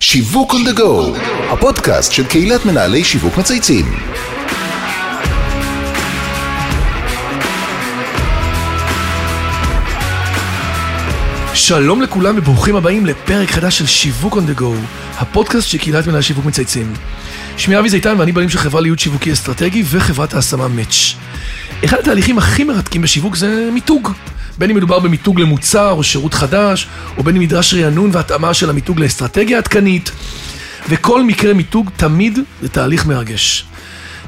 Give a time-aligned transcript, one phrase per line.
[0.00, 1.18] שיווק on the go,
[1.52, 3.84] הפודקאסט של קהילת מנהלי שיווק מצייצים.
[11.54, 14.64] שלום לכולם וברוכים הבאים לפרק חדש של שיווק on the go,
[15.16, 16.94] הפודקאסט של קהילת מנהל שיווק מצייצים.
[17.56, 21.14] שמי אבי זיתן ואני בעלים של חברה לייעוד שיווקי אסטרטגי וחברת ההשמה מאץ'.
[21.84, 24.12] אחד התהליכים הכי מרתקים בשיווק זה מיתוג.
[24.58, 26.86] בין אם מדובר במיתוג למוצר או שירות חדש,
[27.18, 30.10] או בין אם נדרש רענון והתאמה של המיתוג לאסטרטגיה עדכנית.
[30.88, 33.64] וכל מקרה מיתוג תמיד זה תהליך מרגש.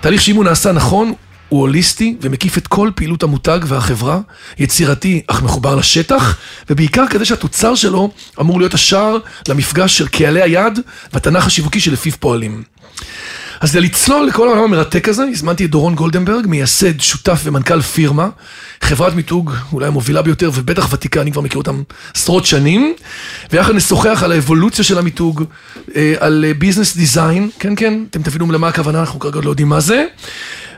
[0.01, 1.12] תהליך שאם הוא נעשה נכון,
[1.48, 4.20] הוא הוליסטי ומקיף את כל פעילות המותג והחברה,
[4.59, 6.38] יצירתי אך מחובר לשטח,
[6.70, 9.18] ובעיקר כדי שהתוצר שלו אמור להיות השער
[9.48, 10.79] למפגש של קהלי היעד
[11.12, 12.62] והתנ"ך השיווקי שלפיו פועלים.
[13.60, 18.28] אז לצלול לכל העולם המרתק הזה, הזמנתי את דורון גולדנברג, מייסד, שותף ומנכ"ל פירמה,
[18.82, 21.82] חברת מיתוג אולי המובילה ביותר ובטח ותיקה, אני כבר מכיר אותם
[22.14, 22.94] עשרות שנים,
[23.52, 25.44] ויחד נשוחח על האבולוציה של המיתוג,
[25.96, 29.68] אה, על ביזנס דיזיין, כן כן, אתם תבינו למה הכוונה, אנחנו כרגע עוד לא יודעים
[29.68, 30.04] מה זה,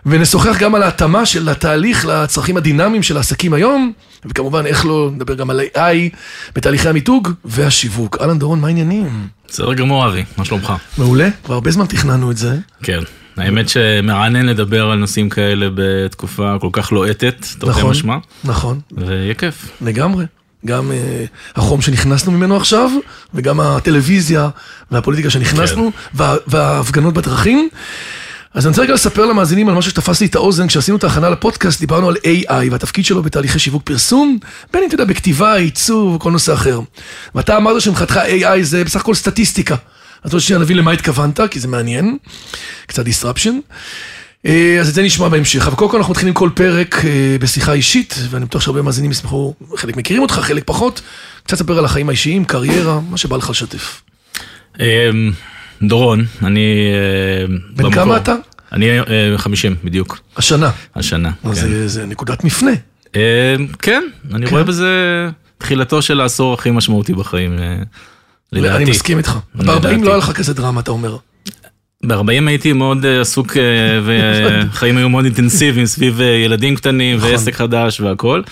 [0.07, 3.93] ונשוחח גם על ההתאמה של התהליך לצרכים הדינמיים של העסקים היום,
[4.25, 6.17] וכמובן איך לא, נדבר גם על AI
[6.55, 8.17] בתהליכי המיתוג והשיווק.
[8.21, 9.29] אהלן דורון, מה העניינים?
[9.49, 10.73] בסדר גמור, אבי, מה שלומך?
[10.99, 12.57] מעולה, כבר הרבה זמן תכננו את זה.
[12.83, 13.01] כן.
[13.37, 19.35] האמת שמרענן לדבר על נושאים כאלה בתקופה כל כך לוהטת, תרתי נכון, משמע, נכון, ויהיה
[19.35, 19.71] כיף.
[19.81, 20.25] לגמרי.
[20.67, 21.25] גם אה,
[21.57, 22.91] החום שנכנסנו ממנו עכשיו,
[23.35, 24.49] וגם הטלוויזיה
[24.91, 27.69] והפוליטיקה שנכנסנו, וה, וההפגנות בדרכים.
[28.55, 31.31] אז אני רוצה רגע לספר למאזינים על משהו שתפס לי את האוזן, כשעשינו את ההכנה
[31.31, 34.39] לפודקאסט, דיברנו על AI והתפקיד שלו בתהליכי שיווק פרסום,
[34.73, 36.81] בין אם אתה יודע, בכתיבה, עיצוב וכל נושא אחר.
[37.35, 39.77] ואתה אמרת שמבחינתך AI זה בסך הכל סטטיסטיקה.
[40.23, 42.17] אז עוד שנייה נבין למה התכוונת, כי זה מעניין,
[42.87, 43.75] קצת disruption.
[44.47, 47.73] אה, אז את זה נשמע בהמשך, אבל קודם כל אנחנו מתחילים כל פרק אה, בשיחה
[47.73, 51.01] אישית, ואני בטוח שהרבה מאזינים ישמחו, חלק מכירים אותך, חלק פחות,
[51.45, 54.03] קצת ספר על החיים האישיים, קריירה, מה שבא לך לשתף.
[55.83, 56.61] דורון, אני...
[57.41, 58.35] אה, בן במקור- כמה אתה?
[58.73, 59.05] אני אה,
[59.37, 60.71] 50 בדיוק, השנה.
[60.97, 61.31] השנה.
[61.43, 61.55] כן.
[61.55, 62.71] זה- זה נקודת מפנה.
[63.17, 63.21] אמ,
[63.83, 64.03] כן,
[64.35, 64.53] אני כן.
[64.53, 64.89] רואה בזה
[65.59, 67.77] תחילתו של העשור הכי משמעותי בחיים, אה,
[68.53, 68.77] לדעתי.
[68.83, 69.39] אני מסכים איתך.
[69.55, 69.97] ב-40 לדעתי.
[70.03, 71.17] לא היה לך כזה דרמה, אתה אומר.
[72.07, 72.17] ב-40
[72.47, 73.63] הייתי מאוד אה, עסוק אה,
[74.07, 77.31] וחיים היו מאוד אינטנסיביים סביב אה, ילדים קטנים נכון.
[77.31, 78.43] ועסק חדש והכל.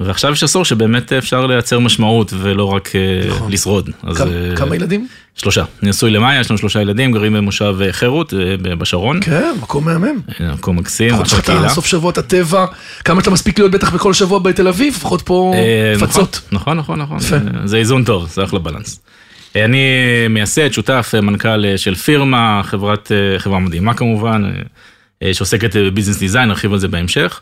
[0.00, 3.52] ועכשיו יש עשור שבאמת אפשר לייצר משמעות ולא רק אה, נכון.
[3.52, 3.90] לשרוד.
[4.02, 5.08] אז, כמה- אה, כמה ילדים?
[5.36, 5.64] שלושה.
[5.82, 8.32] נשוי למאיה, יש לנו שלושה ילדים, גרים במושב אה, חירות
[8.62, 9.20] בשרון.
[9.22, 10.20] כן, מקום מהמם.
[10.40, 11.68] מקום מקסים, אחלה קהילה.
[11.68, 12.66] סוף שבוע את הטבע,
[13.04, 16.40] כמה אתה מספיק להיות בטח בכל שבוע בתל אביב, לפחות פה אה, נכון, פצות.
[16.52, 17.18] נכון, נכון, נכון.
[17.32, 19.00] אה, זה איזון טוב, זה אחלה balance.
[19.56, 19.78] אני
[20.30, 24.42] מייסד, שותף, מנכ"ל של פירמה, חברת, חברה מדהימה כמובן,
[25.32, 27.40] שעוסקת ב business design, נרחיב על זה בהמשך.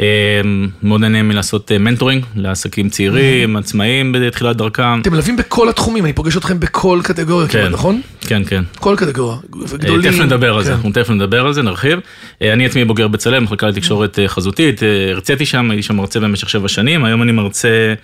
[0.00, 0.40] אה,
[0.82, 5.00] מאוד נהנה מלעשות אה, mentoring לעסקים צעירים, עצמאים בתחילת דרכם.
[5.00, 7.58] אתם מלווים בכל התחומים, אני פוגש אתכם בכל קטגוריה, כן.
[7.60, 8.00] כמעט, נכון?
[8.20, 8.64] כן, כן.
[8.78, 9.36] כל קטגוריה.
[9.36, 10.12] אה, גדולים.
[10.12, 10.76] תכף נדבר על זה, כן.
[10.76, 11.98] אנחנו תכף נדבר על זה, נרחיב.
[12.42, 16.20] אה, אני עצמי בוגר בצלם, מחלקה לתקשורת אה, חזותית, אה, הרציתי שם, הייתי שם מרצה
[16.20, 17.94] במשך שבע שנים, היום אני מרצה אה,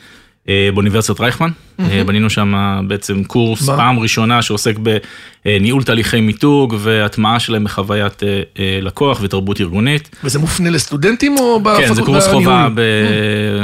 [0.74, 1.50] באוניברסיטת רייכמן.
[1.80, 2.54] אה, בנינו שם
[2.88, 3.76] בעצם קורס מה?
[3.76, 4.74] פעם ראשונה שעוסק
[5.44, 8.28] בניהול תהליכי מיתוג והטמעה שלהם בחוויית אה,
[8.58, 10.16] אה, לקוח ותרבות ארגונית.
[10.24, 12.68] וזה מופנה לסטודנטים או כן, זה בפקולטה קורס חובה?
[12.74, 12.80] ב-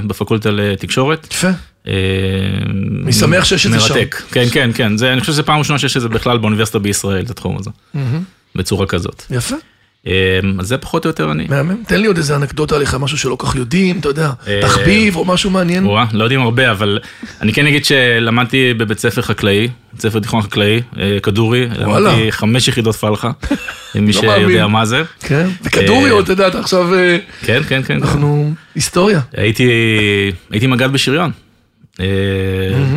[0.07, 1.27] בפקולטה לתקשורת.
[1.33, 1.49] יפה.
[1.89, 1.93] אה,
[3.05, 3.95] אני שמח שיש את זה שם.
[3.95, 4.23] מרתק.
[4.33, 7.25] כן, כן, כן, זה- אני חושב שזו פעם ראשונה שיש את זה בכלל באוניברסיטה בישראל,
[7.25, 8.23] את התחום הזה, מהמם.
[8.55, 9.23] בצורה כזאת.
[9.31, 9.61] יפה, אה,
[10.07, 11.47] אז זה פחות או יותר אני.
[11.49, 11.77] מהמם.
[11.87, 15.25] תן לי עוד איזה אנקדוטה עליך, משהו שלא כך יודעים, אתה יודע, אה, תחביב או
[15.25, 15.87] משהו מעניין.
[15.87, 16.99] וואה, לא יודעים הרבה, אבל
[17.41, 21.67] אני כן אגיד שלמדתי בבית ספר חקלאי, בית ספר תיכון חקלאי, אה, כדורי.
[21.79, 23.31] למדתי חמש יחידות פלחה,
[23.95, 24.67] מי לא שיודע.
[24.67, 25.03] מה זה.
[25.21, 27.97] כן, וכדורי אה, עוד, אתה יודע, אתה עכשיו, אה, כן, כן, כן.
[28.03, 29.21] אנחנו, היסטוריה.
[29.33, 31.31] הייתי מג"ד בשריון.
[32.01, 32.07] אה,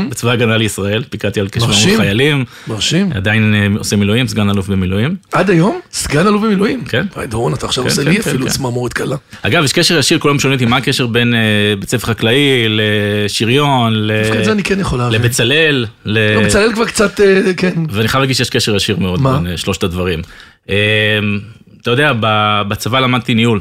[0.10, 1.98] בצבא ההגנה לישראל, פיקדתי על כ-700 מרשים.
[1.98, 3.10] חיילים, מרשים.
[3.16, 5.16] עדיין אה, עושה מילואים, סגן אלוף במילואים.
[5.32, 5.80] עד היום?
[5.92, 6.84] סגן אלוף במילואים.
[6.86, 7.06] כן.
[7.30, 8.52] דורון, אתה עכשיו כן, עושה כן, לי כן, אפילו כן.
[8.52, 9.16] צמרמורת קלה.
[9.42, 11.40] אגב, יש קשר ישיר, כולם שואלים אותי מה הקשר בין אה,
[11.80, 15.12] בית ספר חקלאי לשריון, ל- כן.
[15.12, 17.74] לבצלאל, ל- לא, בצלאל כבר קצת, אה, כן.
[17.90, 19.38] ואני חייב להגיד שיש קשר ישיר מאוד מה?
[19.38, 20.22] בין אה, שלושת הדברים.
[20.70, 20.76] אה,
[21.82, 22.12] אתה יודע,
[22.68, 23.60] בצבא למדתי ניהול.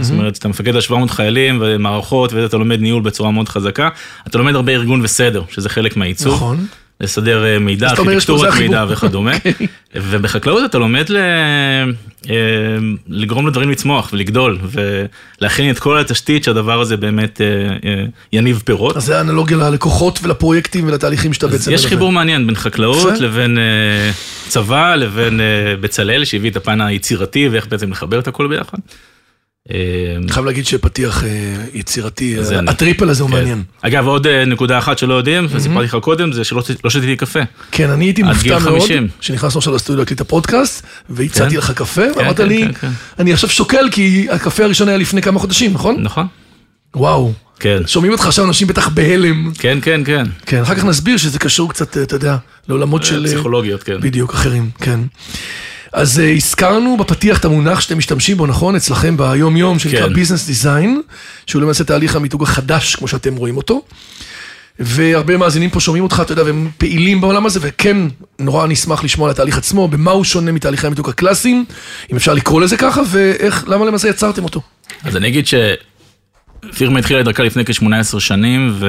[0.00, 3.88] זאת אומרת, אתה מפקד על 700 חיילים ומערכות, ואתה לומד ניהול בצורה מאוד חזקה.
[4.26, 6.34] אתה לומד הרבה ארגון וסדר, שזה חלק מהעיצוב.
[6.34, 6.66] נכון.
[7.02, 8.54] לסדר אה, מידע, ארכיטקטורת.
[8.58, 9.32] מידע וכדומה.
[9.36, 9.66] אוקיי.
[9.94, 11.16] ובחקלאות אתה לומד ל...
[12.30, 12.34] אה,
[13.08, 14.58] לגרום לדברים לצמוח ולגדול,
[15.40, 18.96] ולהכין את כל התשתית שהדבר הזה באמת אה, יניב פירות.
[18.96, 21.70] אז זה האנלוגיה ללקוחות ולפרויקטים ולתהליכים שאתה בעצם...
[21.72, 21.86] יש.
[21.86, 23.20] חיבור מעניין בין חקלאות.
[23.20, 23.58] לבין
[24.48, 25.40] צבא לבין
[25.80, 28.78] בצלאל שהביא את הפן היצירתי ואיך בעצם לחבר את הכל ביחד.
[29.70, 29.76] אה,
[30.30, 31.28] חייב להגיד שפתיח אה,
[31.74, 32.60] יצירתי, אה.
[32.68, 33.36] הטריפל הזה הוא כן.
[33.36, 33.62] מעניין.
[33.82, 37.40] אגב, עוד אה, נקודה אחת שלא יודעים, וסיפרתי לך קודם, זה שלא לא שתיתי קפה.
[37.70, 39.08] כן, אני הייתי מופתע מאוד, 50.
[39.20, 41.56] שנכנסנו עכשיו לסטודיו להקליט את הפודקאסט, והצעתי כן.
[41.56, 42.88] לך קפה, ואמרת כן, לי, כן, כן.
[43.18, 46.02] אני עכשיו שוקל, כי הקפה הראשון היה לפני כמה חודשים, נכון?
[46.02, 46.26] נכון?
[46.96, 47.32] וואו.
[47.60, 47.82] כן.
[47.86, 49.50] שומעים אותך עכשיו אנשים בטח בהלם.
[49.58, 50.24] כן, כן, כן.
[50.46, 52.36] כן, אחר כך נסביר שזה קשור קצת, אתה יודע,
[52.68, 53.26] לעולמות של...
[53.26, 54.00] פסיכולוגיות, כן.
[54.00, 55.00] בדיוק, אחרים, כן.
[55.92, 58.76] אז uh, הזכרנו בפתיח את המונח שאתם משתמשים בו, נכון?
[58.76, 60.14] אצלכם ביום-יום, שנקרא כן.
[60.14, 61.02] ביזנס דיזיין,
[61.46, 63.82] שהוא למעשה תהליך המיתוג החדש, כמו שאתם רואים אותו.
[64.78, 67.96] והרבה מאזינים פה שומעים אותך, אתה יודע, והם פעילים בעולם הזה, וכן,
[68.38, 71.64] נורא נשמח לשמוע על התהליך עצמו, במה הוא שונה מתהליכי המיתוג הקלאסיים,
[72.12, 74.60] אם אפשר לקרוא לזה ככה, ואיך, למה למעשה יצרתם אותו.
[75.04, 78.86] אז אני אגיד שפירמה התחילה את דרכה לפני כ-18 שנים, ו...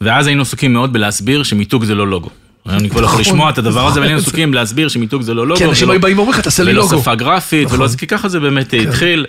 [0.00, 2.30] ואז היינו עסוקים מאוד בלהסביר שמיתוג זה לא לוגו.
[2.68, 4.02] אני כבר לא יכול נכון, לשמוע את הדבר הזה, נכון.
[4.02, 5.58] והיינו עסוקים להסביר שמיתוג זה לא לוגו.
[5.58, 7.00] כי אנשים ולא- היו באים ואומרים לך, תעשה לי ולא לוגו.
[7.00, 7.78] שפה גרפית, נכון.
[7.78, 9.26] ולא זה, כי ככה זה באמת התחיל.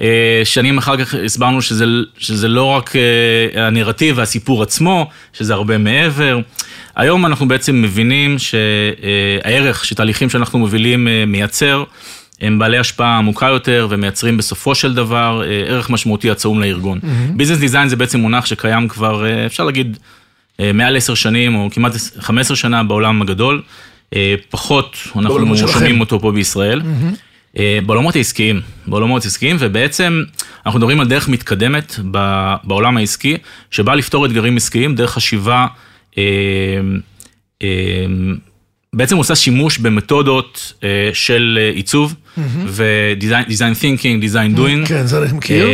[0.00, 6.38] אה, שנים אחר כך הסברנו שזה, לא רק אה, הנרטיב והסיפור עצמו, שזה הרבה מעבר.
[6.96, 11.84] היום אנחנו בעצם מבינים שהערך שתהליכים שאנחנו מובילים אה, מייצר,
[12.40, 16.98] הם בעלי השפעה עמוקה יותר ומייצרים בסופו של דבר אה, ערך משמעותי עצום לארגון.
[17.36, 20.17] ביזנס דיזיין זה בעצם מונח שקיים כבר, אה, אפשר להגיד, אה,
[20.74, 23.62] מעל עשר שנים או כמעט 15 שנה בעולם הגדול.
[24.16, 25.28] אה, פחות, אנחנו.
[25.68, 26.82] שומעים אותו פה בישראל.
[27.58, 30.22] אה, בעולמות העסקיים, בעולמות העסקיים, ובעצם
[30.66, 31.94] אנחנו מדברים על דרך מתקדמת
[32.64, 33.36] בעולם העסקי,
[33.70, 35.66] שבאה לפתור אתגרים עסקיים דרך חשיבה,
[36.18, 36.22] אה,
[37.62, 37.68] אה,
[38.92, 42.14] בעצם עושה שימוש במתודות אה, של אה, עיצוב,
[42.66, 44.88] ו-design thinking, design doing.
[44.88, 45.66] כן, זה אני מכיר.
[45.66, 45.72] אה,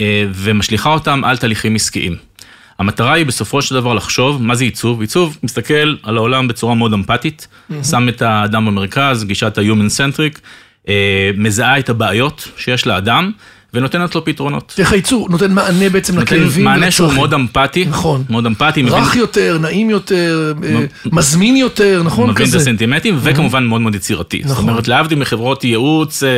[0.00, 2.16] אה, ומשליכה אותם על תהליכים עסקיים.
[2.78, 5.00] המטרה היא בסופו של דבר לחשוב מה זה עיצוב.
[5.00, 7.48] עיצוב מסתכל על העולם בצורה מאוד אמפתית,
[7.90, 10.38] שם את האדם במרכז, גישת ה-human centric,
[10.88, 13.30] אה, מזהה את הבעיות שיש לאדם
[13.74, 14.74] ונותנת לו פתרונות.
[14.78, 17.12] איך הייצור נותן מענה בעצם נותן לכאבים מענה שהוא.
[17.12, 18.24] מאוד אמפתי, נכון.
[18.30, 22.30] מאוד אמפתי, מבין, רך יותר, נעים יותר, אה, מזמין יותר, נכון?
[22.30, 22.58] מבין את כזה.
[22.58, 24.42] הסנטימנטים, וכמובן מאוד מאוד יצירתי.
[24.44, 24.68] זאת נכון.
[24.68, 26.28] אומרת, להבדיל מחברות ייעוץ, אה,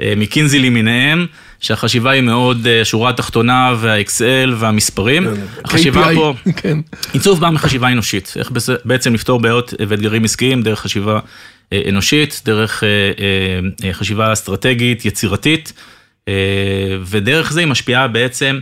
[0.00, 1.26] אה, מקינזי למיניהם,
[1.62, 5.26] שהחשיבה היא מאוד אה, שורה התחתונה והאקסל והמספרים.
[5.64, 6.78] החשיבה KPI, פה, כן.
[7.12, 8.50] עיצוב בא מחשיבה אנושית, איך
[8.84, 11.20] בעצם לפתור בעיות ואתגרים עסקיים דרך חשיבה
[11.72, 12.84] אה, אנושית, דרך
[13.84, 15.72] אה, חשיבה אסטרטגית, יצירתית,
[17.06, 18.58] ודרך זה היא משפיעה בעצם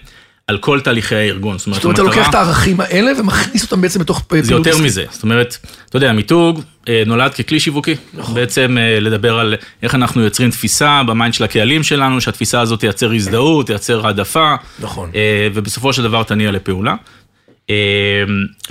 [0.51, 1.59] על כל תהליכי הארגון.
[1.59, 4.47] זאת אומרת, זאת אומרת, אתה המטרה- לוקח את הערכים האלה ומכניס אותם בעצם לתוך פעילות
[4.47, 4.85] זה יותר עסקית.
[4.87, 5.57] מזה, זאת אומרת,
[5.89, 7.95] אתה יודע, מיתוג אה, נולד ככלי שיווקי.
[8.15, 8.35] נכון.
[8.35, 12.81] בעצם אה, לדבר על איך אנחנו יוצרים תפיסה ב mind של הקהלים שלנו, שהתפיסה הזאת
[12.81, 15.11] תייצר הזדהות, תייצר העדפה, נכון.
[15.15, 16.95] אה, ובסופו של דבר תניע לפעולה.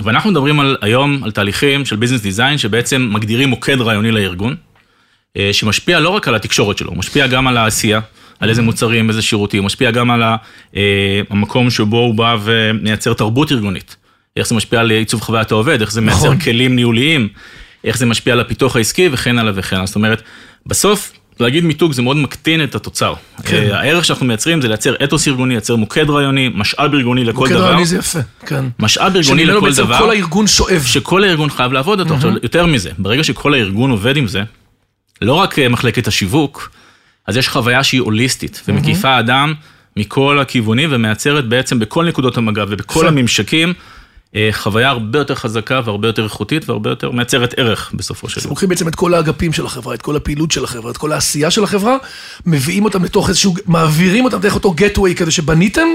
[0.00, 4.56] ואנחנו מדברים על, היום על תהליכים של ביזנס דיזיין, שבעצם מגדירים מוקד רעיוני לארגון,
[5.52, 8.00] שמשפיע לא רק על התקשורת שלו, הוא משפיע גם על העשייה,
[8.40, 10.22] על איזה מוצרים, איזה שירותים, משפיע גם על
[10.76, 13.96] אה, המקום שבו הוא בא ומייצר תרבות ארגונית.
[14.36, 16.38] איך זה משפיע על עיצוב חוויית העובד, איך זה מייצר נכון.
[16.38, 17.28] כלים ניהוליים,
[17.84, 19.86] איך זה משפיע על הפיתוח העסקי וכן הלאה וכן הלאה.
[19.86, 20.22] זאת אומרת,
[20.66, 23.14] בסוף, להגיד מיתוג זה מאוד מקטין את התוצר.
[23.44, 23.56] כן.
[23.56, 27.52] אה, הערך שאנחנו מייצרים זה לייצר אתוס ארגוני, לייצר מוקד רעיוני, משאב ארגוני לכל מוקד
[27.52, 27.64] דבר.
[27.64, 28.64] רעיוני זה יפה, כן.
[28.78, 29.98] משאב ארגוני שממנו לכל בעצם דבר.
[29.98, 30.82] כל הארגון שואב.
[30.86, 32.14] שכל הארגון חייב לעבוד אותו.
[32.14, 34.42] עכשיו, יותר מזה, ברגע שכל הארגון עובד עם זה,
[35.22, 36.70] לא רק אה, מחלקת השיווק,
[37.30, 39.54] אז יש חוויה שהיא הוליסטית, ומקיפה אדם
[39.96, 43.08] מכל הכיוונים, ומייצרת בעצם בכל נקודות המגע ובכל.
[43.08, 43.72] הממשקים,
[44.36, 48.50] אה, חוויה הרבה יותר חזקה והרבה יותר איכותית והרבה יותר מייצרת ערך בסופו של דבר.
[48.50, 51.50] לוקחים בעצם את כל האגפים של החברה, את כל הפעילות של החברה, את כל העשייה
[51.50, 51.96] של החברה,
[52.46, 55.88] מביאים אותם לתוך איזשהו, מעבירים אותם דרך אותו גטווי כזה שבניתם,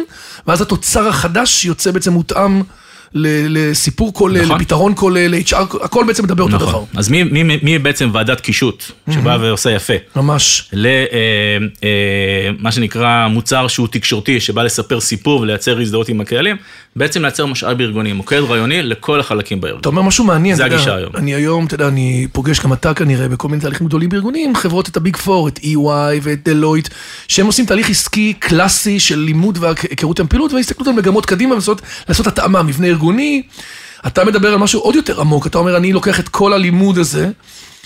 [0.48, 2.62] ואז התוצר החדש יוצא בעצם מותאם
[3.16, 4.62] לסיפור כולל, נכון.
[4.62, 6.70] לפתרון כולל, ל-HR, הכל בעצם מדבר אותו דבר.
[6.70, 6.86] נכון.
[6.96, 9.94] אז מי, מי, מי בעצם ועדת קישוט, שבאה ועושה יפה?
[10.16, 10.70] ממש.
[10.74, 16.56] למה שנקרא מוצר שהוא תקשורתי, שבא לספר סיפור ולייצר הזדהות עם הקהלים,
[16.98, 19.80] בעצם לייצר משאב ארגוני, מוקד רעיוני לכל החלקים בארגון.
[19.80, 21.12] אתה אומר משהו מעניין, זה הגישה היום.
[21.16, 24.90] אני היום, אתה יודע, אני פוגש גם אתה כנראה בכל מיני תהליכים גדולים בארגונים, חברות
[24.90, 26.90] את ה Big Four, את EY ואת דלויט,
[27.28, 31.82] שהם עושים תהליך עסקי קלאסי של לימוד והיכרות עם פעילות, והסתכלות על מגמות קדימה ולעשות
[32.10, 33.44] לעשות התאמה, מבנה ארגוני.
[34.08, 37.30] אתה מדבר על משהו עוד יותר עמוק, אתה אומר, אני לוקח את כל הלימוד הזה,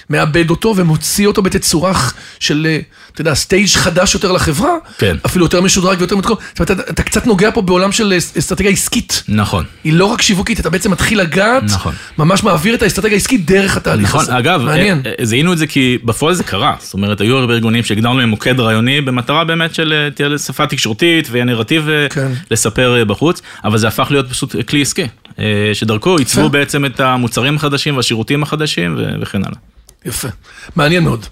[0.09, 1.93] מעבד אותו ומוציא אותו בתצורה
[2.39, 2.79] של, אה,
[3.13, 5.15] אתה יודע, stage חדש יותר לחברה, כן.
[5.25, 6.37] אפילו יותר משודרג ויותר מתקדם.
[6.49, 9.23] זאת אומרת, אתה, אתה קצת נוגע פה בעולם של אה, אסטרטגיה עסקית.
[9.27, 9.65] נכון.
[9.83, 11.93] היא לא רק שיווקית, אתה בעצם מתחיל לגעת, נכון.
[12.17, 14.37] ממש מעביר את האסטרטגיה העסקית דרך התהליך נכון, הזה.
[14.37, 15.01] אגב, מעניין.
[15.05, 16.75] אה, זיהינו את זה כי בפועל זה קרה.
[16.79, 21.27] זאת אומרת, היו הרבה ארגונים שהגדרנו להם מוקד רעיוני במטרה באמת של תהיה שפה תקשורתית
[21.31, 22.31] ויהיה נרטיב כן.
[22.51, 25.07] לספר בחוץ, אבל זה הפך להיות פשוט כלי עסקי,
[25.73, 26.49] שדרכו ייצבו יפה.
[26.49, 29.57] בעצם את המוצרים החדשים והשירותים החדשים וכן הלאה.
[30.05, 30.27] יפה,
[30.75, 31.25] מעניין מאוד.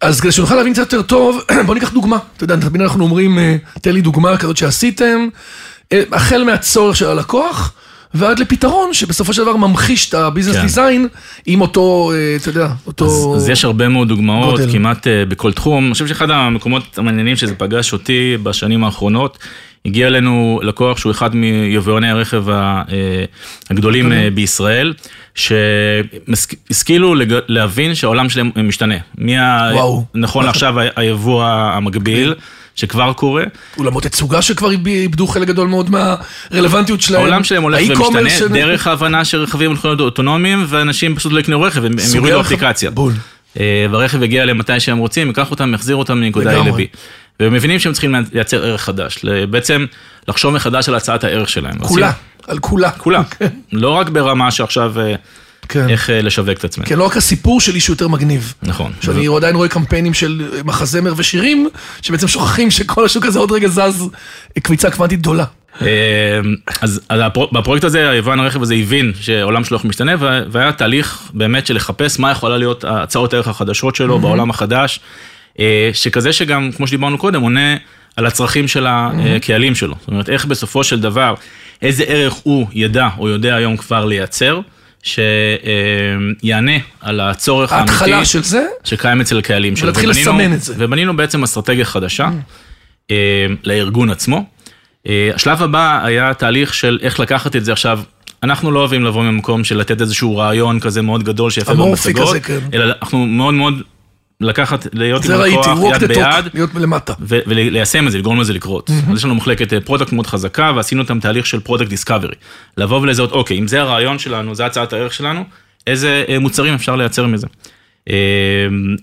[0.00, 2.18] אז כדי שנוכל להבין קצת יותר טוב, בואו ניקח דוגמה.
[2.36, 5.28] אתה יודע, תמיד אנחנו אומרים, אה, תן לי דוגמה כזאת שעשיתם,
[5.92, 7.72] אה, החל מהצורך של הלקוח,
[8.14, 10.62] ועד לפתרון שבסופו של דבר ממחיש את הביזנס כן.
[10.62, 11.08] דיזיין
[11.46, 13.04] עם אותו, אה, אתה יודע, אותו...
[13.04, 14.72] אז, אז יש הרבה מאוד דוגמאות, גודל.
[14.72, 15.84] כמעט בכל תחום.
[15.84, 19.38] אני חושב שאחד המקומות המעניינים שזה פגש אותי בשנים האחרונות,
[19.86, 22.44] הגיע אלינו לקוח שהוא אחד מיבואני הרכב
[23.70, 24.94] הגדולים אה, בישראל,
[25.38, 28.94] שהשכילו לג- להבין שהעולם שלהם משתנה.
[29.18, 29.70] מי ה...
[29.72, 30.04] וואו.
[30.14, 32.34] נכון לעכשיו היבוא המקביל.
[32.74, 33.44] שכבר קורה,
[33.78, 37.20] אולמות תצוגה שכבר איב- איבדו חלק גדול מאוד מהרלוונטיות שלהם.
[37.22, 41.60] העולם שלהם הולך ומשתנה של- דרך ההבנה שרכבים הולכים להיות אוטונומיים ואנשים פשוט לא יקנו
[41.62, 42.90] רכב, הם יורידו אפליקציה.
[42.90, 43.12] בול.
[43.60, 46.64] אה, והרכב יגיע אליהם מתי שהם רוצים, ייקח אותם, יחזיר אותם מנקודה A.
[46.68, 46.80] ל-B.
[47.40, 49.86] והם מבינים שהם צריכים לייצר ערך חדש, בעצם
[50.28, 51.78] לחשוב מחדש על הצעת הערך שלהם.
[51.78, 52.12] כולה,
[52.48, 52.90] על כולה.
[52.90, 53.22] כולה,
[53.72, 55.14] לא רק ברמה שעכשיו אה,
[55.68, 55.88] כן.
[55.88, 56.86] איך אה, לשווק את עצמנו.
[56.88, 58.54] כן, לא רק הסיפור שלי שהוא יותר מגניב.
[58.62, 58.92] נכון.
[59.00, 61.68] שאני עדיין רואה קמפיינים של מחזמר ושירים,
[62.02, 64.08] שבעצם שוכחים שכל השוק הזה עוד רגע זז
[64.62, 65.44] קביצה קוונטית גדולה.
[65.82, 65.86] אה,
[66.82, 67.20] אז אז
[67.52, 72.18] בפרויקט הזה, היבואן הרכב הזה הבין שעולם שלו משתנה, וה- והיה תהליך באמת של לחפש
[72.18, 75.06] מה יכולה להיות הצעות הערך החדשות שלו בעולם החדש, אה,
[75.92, 77.76] שכזה שגם, כמו שדיברנו קודם, עונה
[78.16, 79.94] על הצרכים של הקהלים שלו.
[80.00, 81.34] זאת אומרת, איך בסופו של דבר,
[81.82, 84.60] איזה ערך הוא ידע או יודע היום כבר לייצר,
[85.02, 87.92] שיענה על הצורך האמיתי.
[87.92, 89.84] ההתחלה של זה, שקיים אצל הקהלים שלו.
[89.86, 90.74] ולהתחיל ובנינו- לסמן את זה.
[90.78, 92.30] ובנינו בעצם אסטרטגיה חדשה
[93.10, 93.16] אה,
[93.64, 94.44] לארגון עצמו.
[95.08, 98.00] אה, השלב הבא היה תהליך של איך לקחת את זה עכשיו.
[98.42, 102.40] אנחנו לא אוהבים לבוא ממקום של לתת איזשהו רעיון כזה מאוד גדול שיפה במצגות, כזה,
[102.40, 102.58] כן.
[102.74, 103.74] אלא אנחנו מאוד מאוד
[104.40, 105.66] לקחת, להיות עם הלקוח
[106.02, 106.18] יד ביד.
[106.54, 107.12] להיות למטה.
[107.20, 108.90] ו- וליישם את זה, לגרום לזה לקרות.
[109.10, 112.34] אז יש לנו מחלקת product מאוד חזקה, ועשינו איתם תהליך של product discovery.
[112.76, 115.44] לבוא ולזהות, אוקיי, אם זה הרעיון שלנו, זה הצעת הערך שלנו,
[115.86, 117.46] איזה אה, מוצרים אפשר לייצר מזה.
[118.10, 118.14] אה,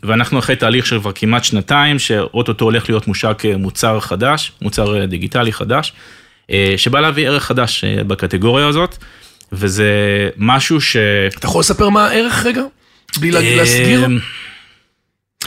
[0.04, 5.00] ואנחנו אחרי תהליך של כבר כמעט שנתיים, שאו-טו-טו הולך להיות מושק אה, מוצר חדש, מוצר
[5.02, 5.94] אה, דיגיטלי חדש,
[6.52, 8.98] אה, שבא להביא ערך חדש אה, בקטגוריה הזאת,
[9.52, 9.90] וזה
[10.38, 10.96] משהו ש...
[11.38, 12.62] אתה יכול לספר מה הערך רגע?
[13.20, 14.08] בלי לה- אה, להסגיר?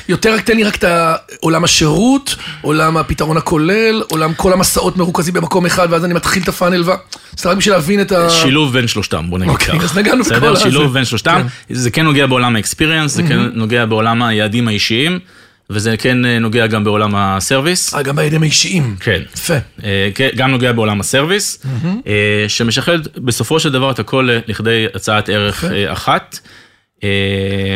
[0.08, 0.84] יותר רק תן לי רק את
[1.40, 6.48] עולם השירות, עולם הפתרון הכולל, עולם כל המסעות מרוכזים במקום אחד, ואז אני מתחיל את
[6.48, 6.90] הפאנל, ו...
[7.38, 8.30] סתם רק בשביל להבין את ה...
[8.30, 9.84] שילוב בין שלושתם, בוא נגיד אוקיי, ככה.
[9.84, 10.62] אז נגענו בכל הזה.
[10.62, 11.42] שילוב בין שלושתם.
[11.68, 11.74] כן.
[11.74, 15.18] זה כן נוגע בעולם האקספיריאנס, זה כן נוגע בעולם היעדים האישיים,
[15.70, 17.94] וזה כן אה, נוגע גם בעולם הסרוויס.
[17.94, 18.96] אה, גם בידיים האישיים.
[19.00, 19.22] כן.
[19.34, 19.54] יפה.
[19.84, 21.62] אה, כן, גם נוגע בעולם הסרוויס,
[22.06, 26.38] אה, שמשחרר בסופו של דבר את הכל לכדי הצעת ערך אחת.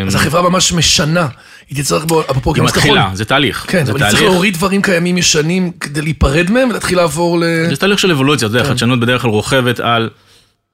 [0.07, 1.27] אז החברה ממש משנה.
[1.77, 3.65] היא תצטרך, בו- אפרופו, היא גם שאתה יכול- מתחילה, זה תהליך.
[3.69, 4.23] כן, אבל היא תהליך.
[4.23, 7.45] להוריד דברים קיימים ישנים כדי להיפרד מהם ולהתחיל לעבור ל...
[7.71, 10.11] זה תהליך של אבולוציה, אתה יודע, חדשנות בדרך כלל רוכבת על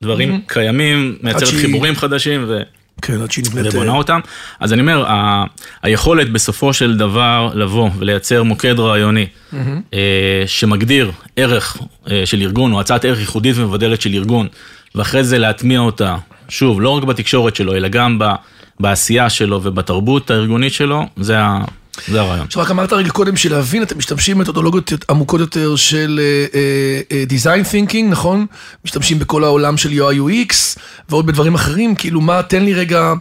[0.03, 2.45] דברים קיימים, מייצרת חיבורים חדשים.
[2.49, 2.61] ו...
[3.03, 3.75] כן, עד שהיא נבנית...
[3.75, 4.21] ובונה אותם.
[4.61, 5.45] אז אני אומר, ה-
[5.83, 9.27] היכולת בסופו של דבר לבוא ולייצר מוקד רעיוני
[9.95, 9.99] אה,
[10.47, 11.77] שמגדיר ערך
[12.11, 14.47] אה, של ארגון, או הצעת ערך ייחודית ומבדלת של ארגון,
[14.95, 16.17] ואחרי זה להטמיע אותה,
[16.49, 18.33] שוב, לא רק בתקשורת שלו, אלא גם ב-
[18.81, 21.65] בעשייה שלו ובתרבות הארגונית שלו, זה ה-
[22.09, 22.47] זה הרעיון.
[22.47, 26.21] עכשיו רק אמרת רגע קודם שלהבין, אתם משתמשים במתודולוגיות עמוקות יותר של
[26.55, 28.47] אה, design thinking, נכון?
[28.85, 33.13] משתמשים בכל העולם של UI UX ועוד בדברים אחרים, כאילו מה, תן לי רגע,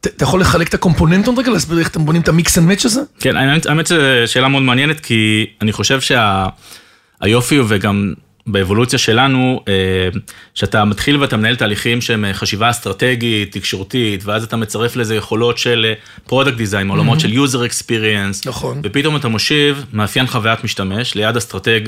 [0.00, 2.84] אתה יכול לחלק את הקומפוננטות רגע, להסביר איך אתם בונים את ה mix and match
[2.84, 3.00] הזה?
[3.20, 5.98] כן, האמת, שזו שאלה מאוד מעניינת, כי אני חושב
[7.20, 8.12] שהיופי וגם
[8.46, 9.72] באבולוציה שלנו, אה,
[10.54, 15.58] שאתה מתחיל ואתה מנהל תהליכים שהם אה, חשיבה אסטרטגית, תקשורתית, ואז אתה מצרף לזה יכולות
[15.58, 15.92] של
[16.26, 18.80] product design, עולמות של user experience, נכון.
[18.84, 21.80] ופתאום אתה מושיב מאפיין חוויית משתמש ליד אסטרטג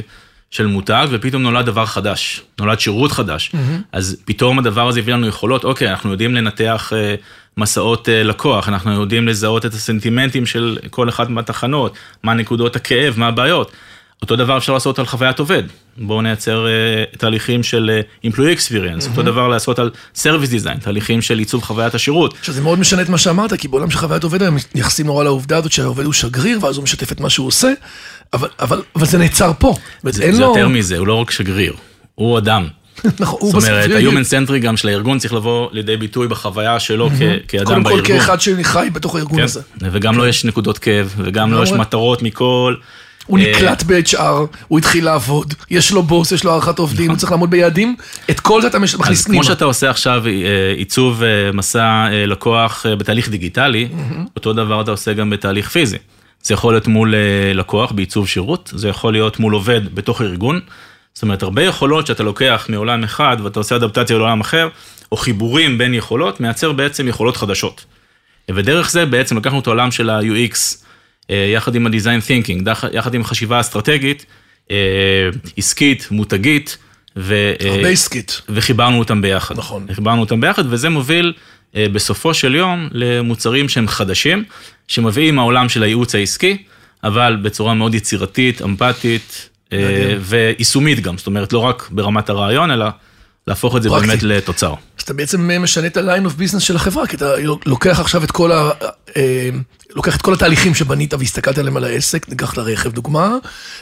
[0.51, 3.53] של מותג, ופתאום נולד דבר חדש, נולד שירות חדש.
[3.93, 7.15] אז פתאום הדבר הזה הביא לנו יכולות, אוקיי, אנחנו יודעים לנתח אה,
[7.57, 13.15] מסעות אה, לקוח, אנחנו יודעים לזהות את הסנטימנטים של כל אחת מהתחנות, מה נקודות הכאב,
[13.17, 13.73] מה הבעיות.
[14.25, 15.63] אותו דבר אפשר לעשות על חוויית עובד.
[15.97, 21.23] בואו נייצר uh, תהליכים של uh, employee experience, אותו דבר לעשות על service design, תהליכים
[21.23, 22.35] של עיצוב חוויית השירות.
[22.43, 25.57] שזה מאוד משנה את מה שאמרת, כי בעולם של חוויית עובד היום מתייחסים נורא לעובדה
[25.57, 27.73] הזאת שהעובד הוא שגריר, ואז הוא משתף את מה שהוא עושה,
[28.33, 29.75] אבל, אבל, אבל זה נעצר פה.
[30.03, 30.49] זאת זה, אומרת, זה לו...
[30.49, 31.73] יותר מזה, הוא לא רק שגריר,
[32.15, 32.67] הוא אדם.
[33.21, 36.29] נכון, הוא זאת בסוף אומרת, יגיד- ה-human centric גם של הארגון צריך לבוא לידי ביטוי
[36.29, 37.11] בחוויה שלו
[37.49, 38.07] כאדם קודם כל בארגון.
[38.07, 39.61] כאחד שחי בתוך הארגון כן, הזה.
[39.93, 41.73] וגם לו יש נקודות כאב, וגם לו יש.
[41.73, 42.75] מטרות מכל...
[43.27, 47.19] הוא אה, נקלט ב-HR, הוא התחיל לעבוד, יש לו בוס, יש לו הערכת עובדים, הוא
[47.19, 47.97] צריך לעמוד ביעדים,
[48.31, 49.43] את כל זה אתה מכניס אז פנימה.
[49.43, 50.33] כמו שאתה עושה עכשיו אה,
[50.77, 53.89] עיצוב אה, מסע לקוח בתהליך דיגיטלי,
[54.37, 55.97] אותו דבר אתה עושה גם בתהליך פיזי.
[56.43, 57.15] זה יכול להיות מול
[57.55, 60.61] לקוח בעיצוב שירות, זה יכול להיות מול עובד בתוך ארגון.
[61.15, 64.69] זאת אומרת, הרבה יכולות שאתה לוקח מעולם אחד ואתה עושה אדפטציה לעולם אחר,
[65.13, 67.85] או חיבורים בין יכולות, מייצר בעצם יכולות חדשות.
[68.51, 70.84] ודרך זה בעצם לקחנו את העולם של ה-UX,
[71.29, 74.27] יחד עם ה-Design Thinking, יחד עם חשיבה אסטרטגית,
[74.71, 74.77] אה,
[75.57, 76.77] עסקית, מותגית,
[77.17, 78.41] ו, אה, הרבה עסקית.
[78.49, 79.59] וחיברנו אותם ביחד.
[79.59, 79.87] נכון.
[79.93, 81.33] חיברנו אותם ביחד, וזה מוביל
[81.77, 84.45] אה, בסופו של יום למוצרים שהם חדשים,
[84.89, 86.57] שמביאים מהעולם של הייעוץ העסקי,
[87.05, 90.19] אבל בצורה מאוד יצירתית, אמפתית אה, מדהים.
[90.21, 92.87] ויישומית גם, זאת אומרת, לא רק ברמת הרעיון, אלא
[93.47, 94.07] להפוך את זה פרקטי.
[94.07, 94.75] באמת לתוצר.
[94.99, 97.35] אז אתה בעצם אה, משנה את ה-line of business של החברה, כי אתה
[97.67, 98.71] לוקח עכשיו את כל ה...
[99.17, 99.51] אה,
[99.95, 103.37] לוקח את כל התהליכים שבנית והסתכלת עליהם על העסק, ניקח את הרכב דוגמה,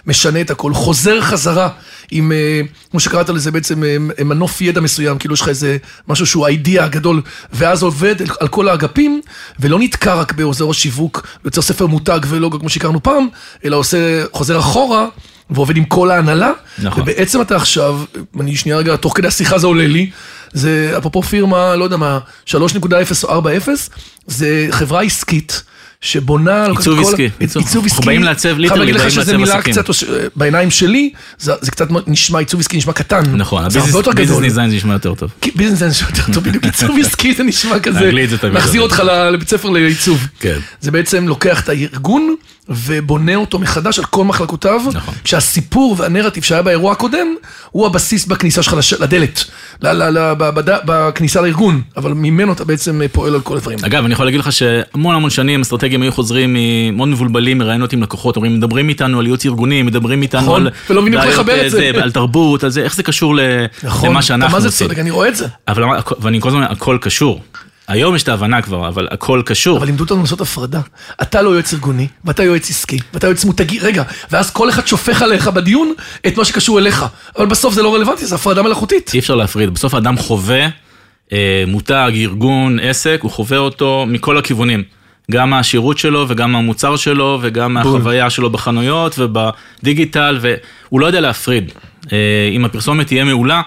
[0.07, 1.69] משנה את הכל, חוזר חזרה
[2.11, 5.77] עם, אה, כמו שקראת לזה בעצם, אה, מנוף ידע מסוים, כאילו יש לך איזה
[6.09, 9.21] משהו שהוא האידיע הגדול, ואז עובד על כל האגפים,
[9.61, 13.29] ולא נתקע רק בעוזר השיווק, יוצר ספר מותג ולא כמו שהכרנו פעם,
[13.65, 15.07] אלא עושה, חוזר אחורה.
[15.51, 17.03] ועובד עם כל ההנהלה, נכון.
[17.03, 18.01] ובעצם אתה עכשיו,
[18.41, 20.11] אני שנייה רגע, תוך כדי השיחה זה עולה לי,
[20.53, 22.55] זה אפרופו פירמה, לא יודע מה, 3.0
[23.25, 23.69] או 4.0,
[24.27, 25.63] זה חברה עסקית.
[26.03, 26.67] שבונה...
[26.67, 27.63] עיצוב עסקי, עיצוב.
[27.63, 28.07] עיצוב אנחנו עסקי.
[28.07, 29.73] באים לעצב, חייב ליטרלי, להגיד לך באים שזו לעצב מילה עסקים.
[29.73, 29.85] קצת,
[30.37, 33.23] בעיניים שלי, זה זה קצת נשמע, עיצוב עסקי נשמע קטן.
[33.37, 33.65] נכון,
[34.15, 34.43] גדול.
[34.43, 35.31] דיזיין זה נשמע יותר טוב.
[35.55, 39.71] ביזנס זה נשמע יותר טוב, בדיוק עיצוב עסקי זה נשמע כזה, יותר אותך לבית ספר
[39.71, 40.27] לעיצוב.
[40.41, 40.59] כן.
[40.81, 42.35] זה בעצם לוקח את הארגון
[42.77, 45.15] ובונה אותו מחדש על כל מחלקותיו, נכון.
[45.25, 47.27] כשהסיפור והנרטיב שהיה באירוע הקודם,
[47.71, 49.45] הוא הבסיס בכניסה שלך לש- לדלת,
[49.83, 53.79] ל- ל- ל- בד- בכניסה לארגון, אבל ממנו אתה בעצם פועל על כל הדברים.
[53.85, 56.57] אגב, אני יכול להגיד לך שהמון המון שנים אסטרטגיים היו חוזרים
[56.93, 60.73] מאוד מבולבלים מראיונות עם לקוחות, אומרים, מדברים איתנו על ייעוץ ארגוני, מדברים איתנו נכון, על...
[60.91, 61.91] ולא מבינים איך לחבר את אה, זה.
[62.03, 63.41] על תרבות, על זה, איך זה קשור ל-
[63.83, 64.87] נכון, למה שאנחנו מה זה עושים.
[64.89, 65.47] צודק, אני רואה את זה.
[65.69, 65.83] אבל
[66.21, 67.41] ואני כל הזמן, הכל קשור.
[67.89, 69.79] היום יש את ההבנה כבר, אבל הכל קשור.
[69.79, 70.81] אבל לימדו אותנו לעשות הפרדה.
[71.23, 75.23] אתה לא יועץ ארגוני, ואתה יועץ עסקי, ואתה יועץ מותגי, רגע, ואז כל אחד שופך
[75.23, 75.95] עליך בדיון
[76.27, 77.05] את מה שקשור אליך.
[77.37, 79.11] אבל בסוף זה לא רלוונטי, זו הפרדה מלאכותית.
[79.15, 80.69] אי אפשר להפריד, בסוף האדם חווה
[81.33, 84.83] אה, מותג, ארגון, עסק, הוא חווה אותו מכל הכיוונים.
[85.31, 87.93] גם מהשירות שלו וגם מהמוצר שלו וגם בול.
[87.93, 91.73] מהחוויה שלו בחנויות ובדיגיטל, והוא לא יודע להפריד.
[92.13, 92.19] אה,
[92.53, 93.63] אם הפרסומת תהיה מעולה,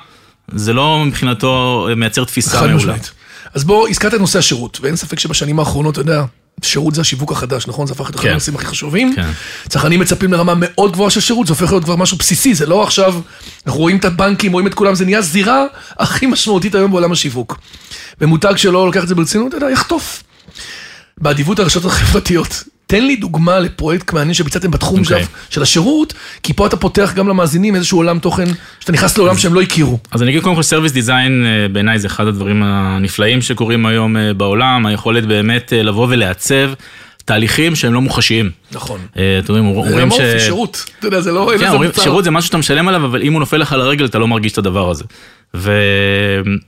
[0.51, 2.75] זה לא מבחינתו מייצר תפיסה מעולה.
[2.75, 3.11] משמעית.
[3.55, 6.23] אז בוא, הזכרת את נושא השירות, ואין ספק שבשנים האחרונות, אתה יודע,
[6.61, 7.87] שירות זה השיווק החדש, נכון?
[7.87, 8.31] זה הפך להיות אחד כן.
[8.31, 9.15] הנושאים הכי חשובים.
[9.15, 9.31] כן.
[9.69, 12.83] צרכנים מצפים לרמה מאוד גבוהה של שירות, זה הופך להיות כבר משהו בסיסי, זה לא
[12.83, 13.15] עכשיו,
[13.65, 15.65] אנחנו רואים את הבנקים, רואים את כולם, זה נהיה זירה
[15.99, 17.59] הכי משמעותית היום בעולם השיווק.
[18.21, 20.23] ומותג שלא לוקח את זה ברצינות, אתה יודע, יחטוף.
[21.17, 22.63] באדיבות הרשתות החברתיות.
[22.87, 25.23] תן לי דוגמה לפרויקט מעניין שביצעתם בתחום אוקיי.
[25.23, 25.27] okay.
[25.49, 28.45] של השירות, כי פה אתה פותח גם למאזינים איזשהו עולם תוכן,
[28.79, 29.99] שאתה נכנס לעולם שהם לא הכירו.
[30.11, 34.33] אז אני אגיד קודם כל service design בעיניי זה אחד הדברים הנפלאים שקורים היום אה,
[34.33, 36.71] בעולם, היכולת באמת אה, לבוא ולעצב
[37.25, 38.51] תהליכים שהם לא מוחשיים.
[38.71, 38.99] נכון.
[39.17, 40.19] אה, אתם יודעים, אומרים ש...
[40.19, 40.85] אמורפי, שירות.
[40.99, 41.51] אתה יודע, זה לא...
[41.59, 42.01] כן.
[42.01, 44.51] שירות זה משהו שאתה משלם עליו, אבל אם הוא נופל לך לרגל אתה לא מרגיש
[44.51, 45.03] את הדבר הזה.
[45.55, 45.71] ו...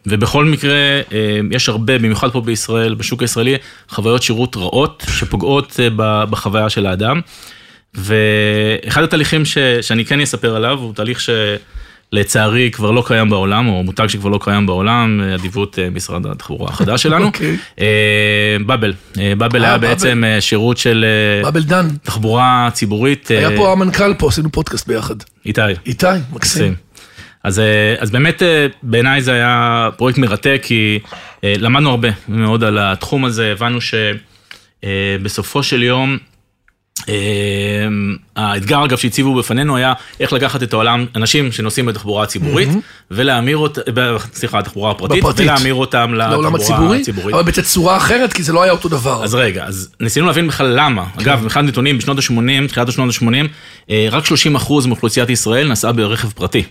[0.06, 0.76] ובכל מקרה,
[1.12, 3.56] אה, יש הרבה, במיוחד פה בישראל, בשוק הישראלי,
[3.90, 7.22] חוויות שירות רעות שפוגעות אה, בחוויה של האדם.
[7.96, 9.58] ואחד התהליכים ש...
[9.82, 14.40] שאני כן אספר עליו, הוא תהליך שלצערי כבר לא קיים בעולם, או מותג שכבר לא
[14.44, 17.26] קיים בעולם, אה, אדיבות משרד התחבורה החדש שלנו.
[17.28, 17.58] אוקיי.
[17.80, 18.94] אה, באבל.
[19.38, 19.78] באבל היה.
[19.78, 21.06] בעצם שירות של
[21.44, 21.88] באבל דן.
[22.04, 23.28] תחבורה ציבורית.
[23.30, 25.16] היה פה המנכ"ל פה, עשינו פודקאסט ביחד.
[25.46, 25.62] איתי.
[25.86, 26.87] איתי, מקסים.
[27.48, 31.00] אז, אה, אז באמת אה, בעיניי זה היה פרויקט מרתק, כי
[31.44, 33.80] אה, למדנו הרבה מאוד על התחום הזה, הבנו
[34.84, 36.18] שבסופו של יום,
[38.36, 42.70] האתגר אגב שהציבו בפנינו היה איך לקחת את העולם, אנשים שנוסעים בתחבורה הציבורית,
[43.12, 43.82] ולהמיר אותם,
[44.34, 45.46] סליחה, התחבורה הפרטית, בפרטית.
[45.46, 47.36] ולהמיר אותם לתחבורה הציבורי, הציבורית.
[47.36, 49.24] אבל בתצורה אחרת, כי זה לא היה אותו דבר.
[49.24, 51.06] אז רגע, אז ניסינו להבין בכלל למה.
[51.22, 56.64] אגב, מבחינת נתונים, בשנות ה-80, תחילת השנות ה-80, רק 30% מאוכלוסיית ישראל נסעה ברכב פרטי.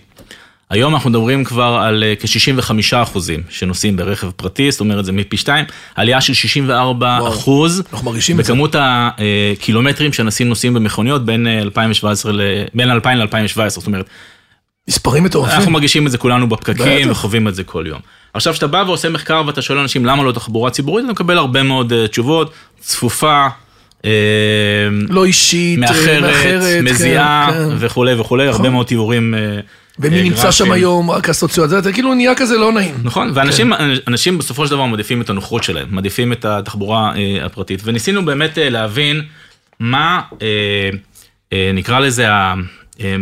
[0.71, 5.37] היום אנחנו מדברים כבר על אה, כ-65 אחוזים שנוסעים ברכב פרטי, זאת אומרת זה מפי
[5.37, 8.53] שתיים, עלייה של 64 אחוז אנחנו מרגישים את זה.
[8.53, 12.41] בכמות הקילומטרים שאנשים נוסעים במכוניות בין אה, 2017 ל...
[12.75, 14.07] בין 2000 ל-2017, זאת אומרת,
[14.89, 15.57] מספרים מטורפים.
[15.57, 17.11] אנחנו מרגישים את זה כולנו בפקקים.
[17.11, 18.01] וחווים את זה כל יום.
[18.35, 21.63] עכשיו, כשאתה בא ועושה מחקר ואתה שואל אנשים למה לא תחבורה ציבורית, אתה מקבל הרבה
[21.63, 23.47] מאוד אה, תשובות, צפופה,
[24.05, 24.11] אה,
[25.09, 27.77] לא אישית, אה, מאחרת, מזיעה כן, כן.
[27.79, 29.35] וכולי וכולי, הרבה מאוד תיאורים.
[29.99, 30.73] ומי נמצא שם.
[30.73, 32.95] היום, רק הסוציואציה, זה כאילו נהיה כזה לא נעים.
[33.03, 33.73] נכון, ואנשים
[34.09, 38.59] אנשים בסופו של דבר מעדיפים את הנוחות שלהם, מעדיפים את התחבורה אה, הפרטית, וניסינו באמת
[38.59, 39.23] אה, להבין
[39.81, 40.21] מה,
[41.53, 42.55] אה, נקרא לזה, ה-
[43.01, 43.17] אה,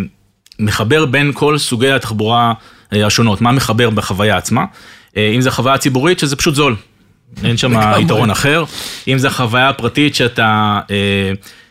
[0.58, 2.52] מחבר בין כל סוגי התחבורה
[2.92, 4.64] השונות, מה מחבר בחוויה עצמה,
[5.16, 6.76] אם זה חוויה ציבורית שזה פשוט זול,
[7.44, 7.72] אין שם.
[8.00, 8.64] יתרון אחר,
[9.08, 10.96] אם זה חוויה פרטית שאתה, אה,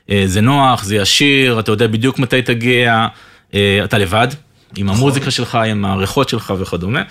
[0.09, 3.07] אה, זה נוח, זה ישיר, אתה יודע בדיוק מתי תגיע,
[3.53, 4.27] אה, אתה לבד.
[4.75, 7.01] עם המוזיקה שלך, עם הריחות שלך וכדומה.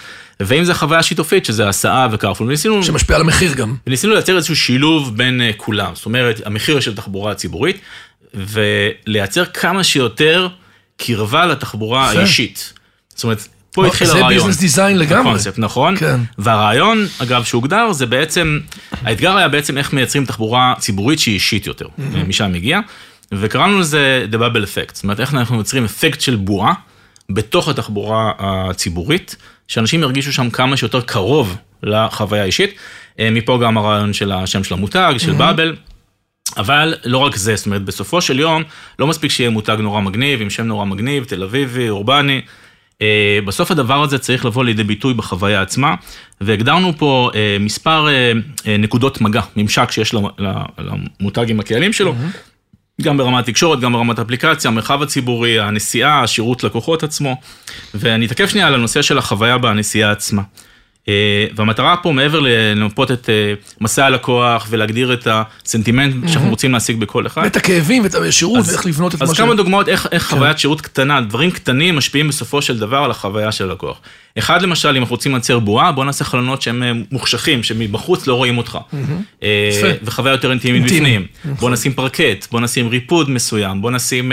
[0.41, 3.75] ואם זה חוויה שיתופית, שזה הסעה וקרפול, וניסינו, שמשפיע על המחיר גם.
[3.87, 7.81] וניסינו לייצר איזשהו שילוב בין אה, כולם, זאת אומרת, המחיר של תחבורה ציבורית,
[8.35, 10.49] ולייצר כמה שיותר
[10.97, 12.19] קרבה לתחבורה יפה.
[12.19, 12.73] האישית.
[13.09, 14.45] זאת אומרת, פה התחיל זה הרעיון.
[14.45, 15.21] ביזנס דיזיין לגמרי.
[15.21, 15.97] הקונספט, נכון.
[15.97, 16.21] כן.
[16.39, 18.61] והרעיון, אגב, שהוגדר, זה בעצם,
[19.03, 21.87] האתגר היה בעצם איך מייצרים תחבורה ציבורית שהיא אישית יותר,
[22.29, 22.81] משם הגיע,
[23.33, 26.73] וקראנו לזה The Bubble Effect, זאת אומרת, איך אנחנו יוצרים אפקט של בועה
[27.35, 29.37] בתוך התחבורה הציבורית,
[29.69, 32.75] שאנשים ירגישו שם כמה שיותר קרוב לחוויה האישית.
[33.19, 35.77] אה, מפה גם הרעיון של השם של המותג, של באבל.
[36.57, 38.63] אבל לא רק זה, זאת אומרת, בסופו של יום,
[38.99, 42.41] לא מספיק שיהיה מותג נורא מגניב, עם שם נורא מגניב, תל אביבי, אורבני.
[43.03, 45.95] אה, בסוף הדבר הזה צריך לבוא לידי ביטוי בחוויה עצמה,
[46.41, 48.07] והגדרנו פה אה, מספר
[48.79, 50.15] נקודות מגע, ממשק שיש
[51.21, 52.15] למותג עם הקהלים שלו,
[53.03, 57.37] גם ברמת תקשורת, גם ברמת אפליקציה, המרחב הציבורי, הנסיעה, השירות לקוחות עצמו.
[57.95, 60.43] ואני אתעכב שנייה על הנושא של החוויה בנסיעה עצמה.
[61.09, 66.97] אה, והמטרה פה, מעבר למפות את אה, מסע הלקוח ולהגדיר את הסנטימנט שאנחנו רוצים להשיג
[67.01, 69.39] בכל אחד, ואת הכאבים ואת השירות אז- ואיך לבנות את אז מה ש...
[69.39, 73.53] כמה דוגמאות איך, איך חוויית שירות קטנה, דברים קטנים משפיעים בסופו של דבר על החוויה
[73.53, 74.01] של הלקוח.
[74.39, 78.35] אחד למשל, אם אנחנו רוצים לייצר בועה, בוא נעשה חלונות שהם אה, מוחשכים, שמבחוץ לא
[78.35, 78.79] רואים אותך.
[80.03, 81.17] וחוויה יותר אינטימית אינטימי.
[81.19, 81.23] נכון.
[81.45, 81.57] בפנים.
[81.61, 84.33] בוא נשים פרקט, בוא נשים ריפוד מסוים, בוא נשים...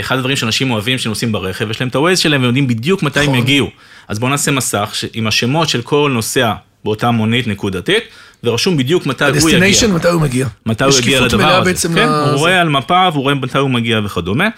[0.00, 3.26] אחד הדברים שאנשים אוהבים שנוסעים ברכב, יש להם את ה-Waze שלהם ויודעים בדיוק מתי הם
[3.26, 3.38] נכון.
[3.38, 3.70] יגיעו.
[4.08, 6.52] אז בוא נעשה מסך ש- עם השמות של כל נוסע
[6.84, 8.04] באותה מונית נקודתית,
[8.44, 9.40] ורשום בדיוק מתי הוא יגיע.
[9.44, 10.46] destination, מתי הוא מגיע.
[10.66, 11.88] מתי הוא יגיע לדבר הזה.
[11.94, 12.38] כן, ל- הוא.
[12.38, 14.48] רואה על מפה והוא רואה מתי הוא מגיע וכדומה.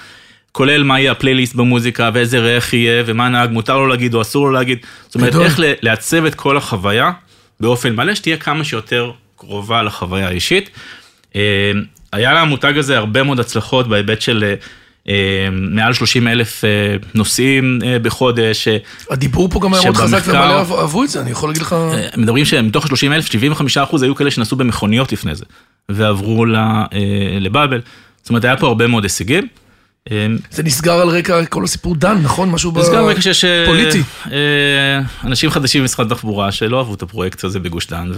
[0.52, 4.46] כולל מה יהיה הפלייליסט במוזיקה ואיזה ריח יהיה ומה הנהג מותר לו להגיד או אסור
[4.46, 4.78] לו להגיד.
[5.06, 5.34] זאת אומרת.
[5.34, 7.12] איך לעצב את כל החוויה
[7.60, 10.70] באופן מלא, שתהיה כמה שיותר קרובה לחוויה האישית.
[11.36, 11.40] אה,
[12.12, 14.54] היה למותג הזה הרבה מאוד הצלחות בהיבט של אה,
[15.52, 16.68] מעל 30 אלף אה,
[17.14, 18.68] נוסעים אה, בחודש.
[18.68, 18.76] אה,
[19.10, 21.76] הדיבור פה גם היה מאוד חזק ומלא אהב- אהבו את זה, אני יכול להגיד לך...
[22.16, 25.44] מדברים שמתוך ה-30 אלף, 75 אחוז היו כאלה שנסעו במכוניות לפני זה,
[25.88, 26.46] ועברו
[27.40, 27.80] לבאבל.
[28.22, 29.46] זאת אומרת, היה פה הרבה מאוד הישגים.
[30.10, 32.50] אה, זה נסגר על רקע כל הסיפור דן, נכון?
[32.50, 32.78] משהו ב...
[32.78, 34.02] אז גם רקע שיש פוליטי.
[35.24, 38.10] אנשים חדשים במשרד התחבורה שלא אהבו את הפרויקט הזה בגוש דן,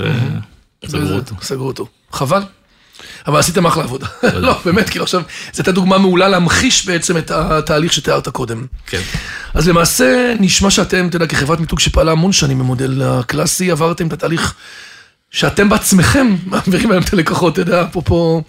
[0.85, 1.35] וסגרו אותו.
[1.43, 1.87] סגרו אותו.
[2.13, 2.43] חבל.
[3.27, 4.07] אבל עשיתם אחלה עבודה.
[4.35, 8.67] לא, באמת, כאילו עכשיו, זו הייתה דוגמה מעולה להמחיש בעצם את התהליך שתיארת קודם.
[8.87, 9.01] כן.
[9.55, 14.13] אז למעשה נשמע שאתם, אתה יודע, כחברת מיתוג שפעלה המון שנים במודל הקלאסי, עברתם את
[14.13, 14.55] התהליך
[15.31, 18.43] שאתם בעצמכם מעבירים היום את הלקוחות, אתה יודע, אפרופו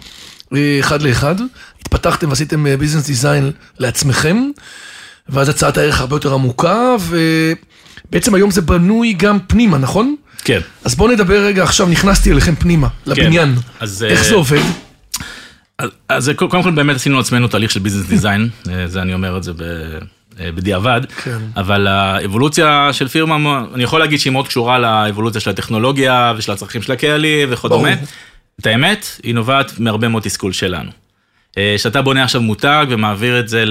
[0.55, 1.35] אה, אחד לאחד.
[1.81, 4.49] התפתחתם ועשיתם ביזנס דיזיין לעצמכם,
[5.29, 6.95] ואז הצעת הערך הרבה יותר עמוקה,
[8.09, 10.15] ובעצם היום זה בנוי גם פנימה, נכון?
[10.47, 10.59] כן.
[10.83, 13.55] אז בואו נדבר רגע, עכשיו נכנסתי אליכם פנימה, לבניין.
[13.79, 14.61] אז, איך אה, זה עובד?
[15.77, 19.37] אז- אז קודם כל באמת עשינו לעצמנו תהליך של ביזנס דיזיין, אה, זה אני אומר
[19.37, 19.61] את זה ב...
[20.39, 21.37] אה, בדיעבד, כן.
[21.57, 26.81] אבל האבולוציה של פירמה, אני יכול להגיד שהיא מאוד קשורה לאבולוציה של הטכנולוגיה ושל הצרכים
[26.81, 27.93] של הקהלים וכדומה.
[28.61, 30.91] את האמת, היא נובעת מהרבה מאוד תסכול שלנו.
[31.77, 33.65] שאתה בונה עכשיו מותג ומעביר את זה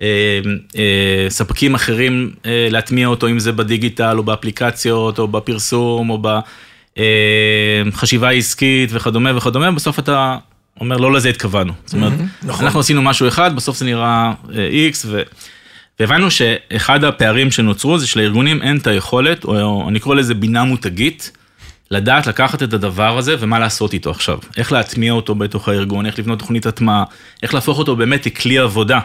[0.00, 6.22] לספקים אחרים אה, להטמיע אותו, אם זה בדיגיטל או באפליקציות או בפרסום או
[7.92, 10.36] בחשיבה עסקית וכדומה וכדומה, בסוף אתה
[10.80, 11.72] אומר לא לזה התכוונו.
[11.84, 12.64] זאת אומרת, נכון.
[12.64, 15.22] אנחנו עשינו משהו אחד, בסוף זה נראה אה, X, ו...
[16.00, 21.30] והבנו שאחד הפערים שנוצרו זה שלארגונים אין את היכולת, או אני קורא לזה בינה מותגית,
[21.90, 24.38] לדעת לקחת את הדבר הזה ומה לעשות איתו עכשיו.
[24.56, 27.04] איך להטמיע אותו בתוך הארגון, איך לבנות תוכנית הטמעה,
[27.42, 29.00] איך להפוך אותו באמת לכלי עבודה,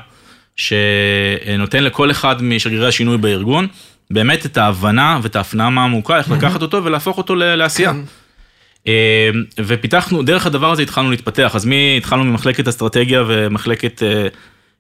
[0.60, 3.67] שנותן לכל אחד משגרירי השינוי בארגון,
[4.12, 7.93] באמת את ההבנה ואת ההפנמה העמוקה, איך לקחת אותו ולהפוך אותו לעשייה.
[8.88, 14.28] אה, ופיתחנו, דרך הדבר הזה התחלנו להתפתח, אז מי, התחלנו ממחלקת אסטרטגיה ומחלקת, אה,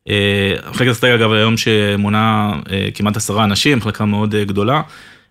[0.09, 2.53] אה, מחלקת אסטרטגיה אגב היום שמונה
[2.93, 4.81] כמעט עשרה אנשים, מחלקה מאוד גדולה,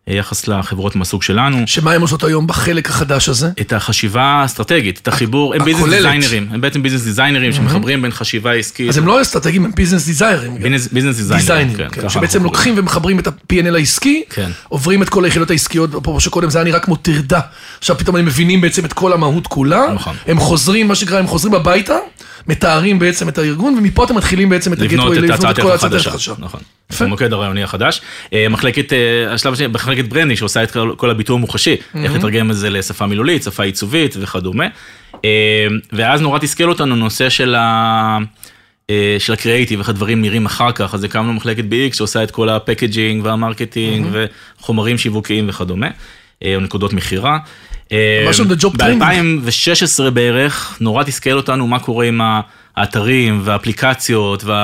[0.06, 1.62] יחס לחברות מהסוג שלנו.
[1.66, 3.50] שמה הם עושות היום בחלק החדש הזה?
[3.60, 5.90] את החשיבה האסטרטגית, את החיבור, הם business.
[5.90, 10.06] דיזיינרים, הם בעצם business דיזיינרים שמחברים בין חשיבה עסקית, אז הם לא אסטרטגיים, הם business
[10.06, 10.54] דיזיינרים.
[10.92, 12.42] ביזנס דיזיינים, דיזיינרים, כן, אנחנו שבעצם.
[12.42, 14.50] לוקחים ומחברים את ה-P&L העסקי, כן.
[14.68, 17.40] עוברים את כל היחידות העסקיות, אפרופו שקודם זה היה נראה כמו טרדה,
[17.78, 20.16] עכשיו פתאום הם מבינים בעצם את כל המהות כולה, נכון.
[20.26, 21.96] הם חוזרים, מה שנקרא, הם חוזרים הביתה,
[22.48, 26.10] מתארים בעצם את הארגון, ומפה אתם מתחילים בעצם את לבנות ה-Gateway, את הצעת כל החדשה,
[26.10, 26.32] החדשה.
[26.38, 26.60] נכון,
[26.92, 27.04] יפה.
[27.04, 28.00] המוקד הרעיוני החדש.
[28.32, 28.98] אה, מחלקת, אה,
[29.34, 33.42] השלב השני, מחלקת ברנדי שעושה את כל- הביטוי המוחשי, איך לתרגם את זה לשפה מילולית,
[33.42, 34.64] שפה עיצובית וכדומה.
[35.24, 35.28] אה,
[35.92, 38.18] ואז נורא תסכל אותנו נושא של ה...
[39.18, 42.56] של הקריאייטיב, איך הדברים נראים אחר כך, אז הקמנו מחלקת BX שעושה את כל ה
[42.56, 44.06] packaging וה marketing
[44.60, 45.86] וחומרים שיווקיים וכדומה,
[46.44, 47.38] או נקודות מכירה.
[47.92, 49.04] אה, ממש on the job training.
[49.04, 52.20] ב-2016 בערך, נורא תסכל אותנו מה קורה עם
[52.76, 54.54] האתרים והאפליקציות וכל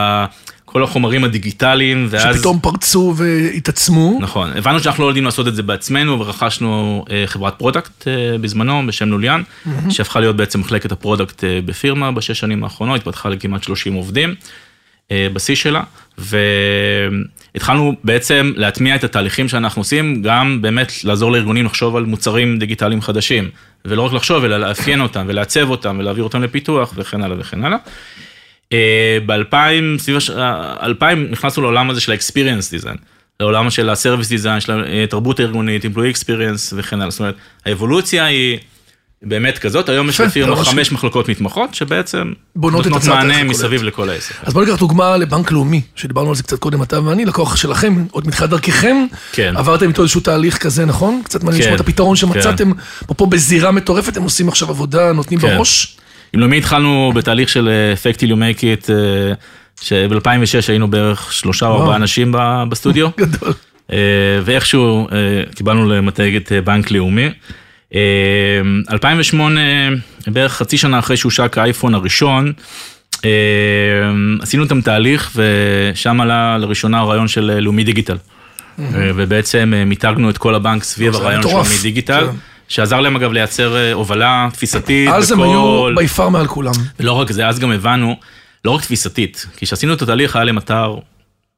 [0.64, 2.36] כל החומרים הדיגיטליים, ואז...
[2.36, 4.18] שפתאום פרצו והתעצמו.
[4.20, 8.86] נכון, הבנו שאנחנו לא יודעים לעשות את זה בעצמנו, ורכשנו אה, חברת product אה, בזמנו,
[8.86, 9.42] בשם לוליאן,
[9.90, 14.34] שהפכה להיות בעצם מחלקת ה product בפירמה בשש שנים האחרונות, התפתחה לכמעט 30 עובדים
[15.12, 15.82] בשיא שלה,
[17.54, 23.02] והתחלנו בעצם להטמיע את התהליכים שאנחנו עושים, גם באמת לעזור לארגונים לחשוב על מוצרים דיגיטליים
[23.02, 23.50] חדשים,
[23.84, 27.78] ולא רק לחשוב, אלא לאפיין אותם ולעצב אותם ולהעביר אותם לפיתוח וכן הלאה וכן הלאה.
[29.26, 32.98] ב-2000, סביב ה-2000 נכנסנו לעולם הזה של ה-experience design,
[33.40, 37.34] לעולם של ה-service design, של התרבות הארגונית, employee experience וכן הלאה, זאת אומרת,
[37.66, 38.58] האבולוציה היא
[39.24, 43.82] באמת כזאת, היום יש לפירמה חמש מחלקות מתמחות, שבעצם בונות את נותנות מענה מסביב.
[43.82, 44.34] לכל העסק.
[44.42, 48.04] אז בוא ניקח דוגמה לבנק לאומי, שדיברנו על זה קצת קודם, אתה ואני, לקוח שלכם,
[48.10, 48.96] עוד מתחילת דרככם,
[49.32, 49.54] כן.
[49.56, 51.20] עברתם איתו איזשהו תהליך כזה, נכון?
[51.24, 52.72] קצת מעניין כן, לשמוע את הפתרון שמצאתם,
[53.16, 55.56] פה בזירה מטורפת, הם עושים עכשיו עבודה, נותנים כן.
[55.56, 55.96] בראש.
[56.32, 59.32] עם לאומי התחלנו בתהליך של אפקט till you make it, אה,
[59.80, 61.80] שב-2006 היינו בערך שלושה או.
[61.80, 62.34] ארבעה אנשים
[62.68, 63.08] בסטודיו.
[63.18, 63.52] גדול.
[63.92, 63.98] אה,
[64.44, 67.30] ואיכשהו אה, קיבלנו למתג את אה, בנק לאומי.
[67.94, 68.00] אה,
[68.90, 69.60] 2008,
[70.26, 72.52] בערך חצי שנה אחרי שהושק האייפון הראשון,
[73.24, 73.30] אה,
[74.42, 78.16] עשינו איתם תהליך ושם עלה לראשונה הרעיון של אה, לאומי דיגיטל.
[78.78, 81.48] אה, ובעצם אה, מיתגנו את כל הבנק סביב היה הרעיון של.
[81.48, 82.36] לאומי דיגיטל, כן.
[82.68, 85.40] שעזר להם אגב לייצר הובלה תפיסתית אז הם.
[85.40, 86.72] היו ביפר מעל כולם.
[87.00, 88.16] ולא רק זה, אז גם הבנו,
[88.64, 90.96] לא רק תפיסתית, כי כשעשינו את התהליך היה להם אתר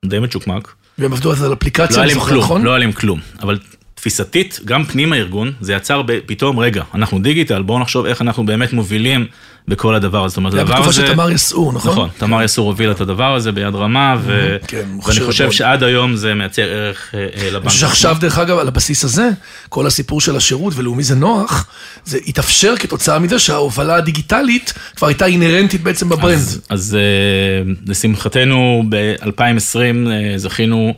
[0.05, 2.63] די מצ'וקמק, והם עבדו על זה על לא אפליקציה, היה אני להם זוכר, כלום, נכון?
[2.63, 3.59] לא היה להם כלום, אבל
[4.07, 8.47] תפיסתית, גם פנים הארגון, זה יצר ב- פתאום, רגע, אנחנו דיגיטל, בואו נחשוב איך אנחנו
[8.47, 9.27] באמת מובילים
[9.69, 10.29] בכל הדבר הזה.
[10.29, 11.07] זאת אומרת, זה היה הדבר בתקופה הזה...
[11.07, 11.93] של תמר יסעור, נכון?
[11.93, 14.57] נכון, תמר יסור הוביל את הדבר הזה ביד רמה, ו...
[14.67, 15.51] כן, ואני חושב.
[15.51, 17.63] שעד היום זה מייצר ערך אה, אה, לבנק.
[17.63, 19.31] אני חושב שעכשיו, דרך אגב, על הבסיס הזה,
[19.69, 21.67] כל הסיפור של השירות ולאומי זה נוח,
[22.05, 26.35] זה התאפשר כתוצאה מזה שההובלה הדיגיטלית כבר הייתה אינהרנטית בעצם בברנד.
[26.35, 29.77] אז, אז אה, לשמחתנו ב-2020
[30.11, 30.95] אה, זכינו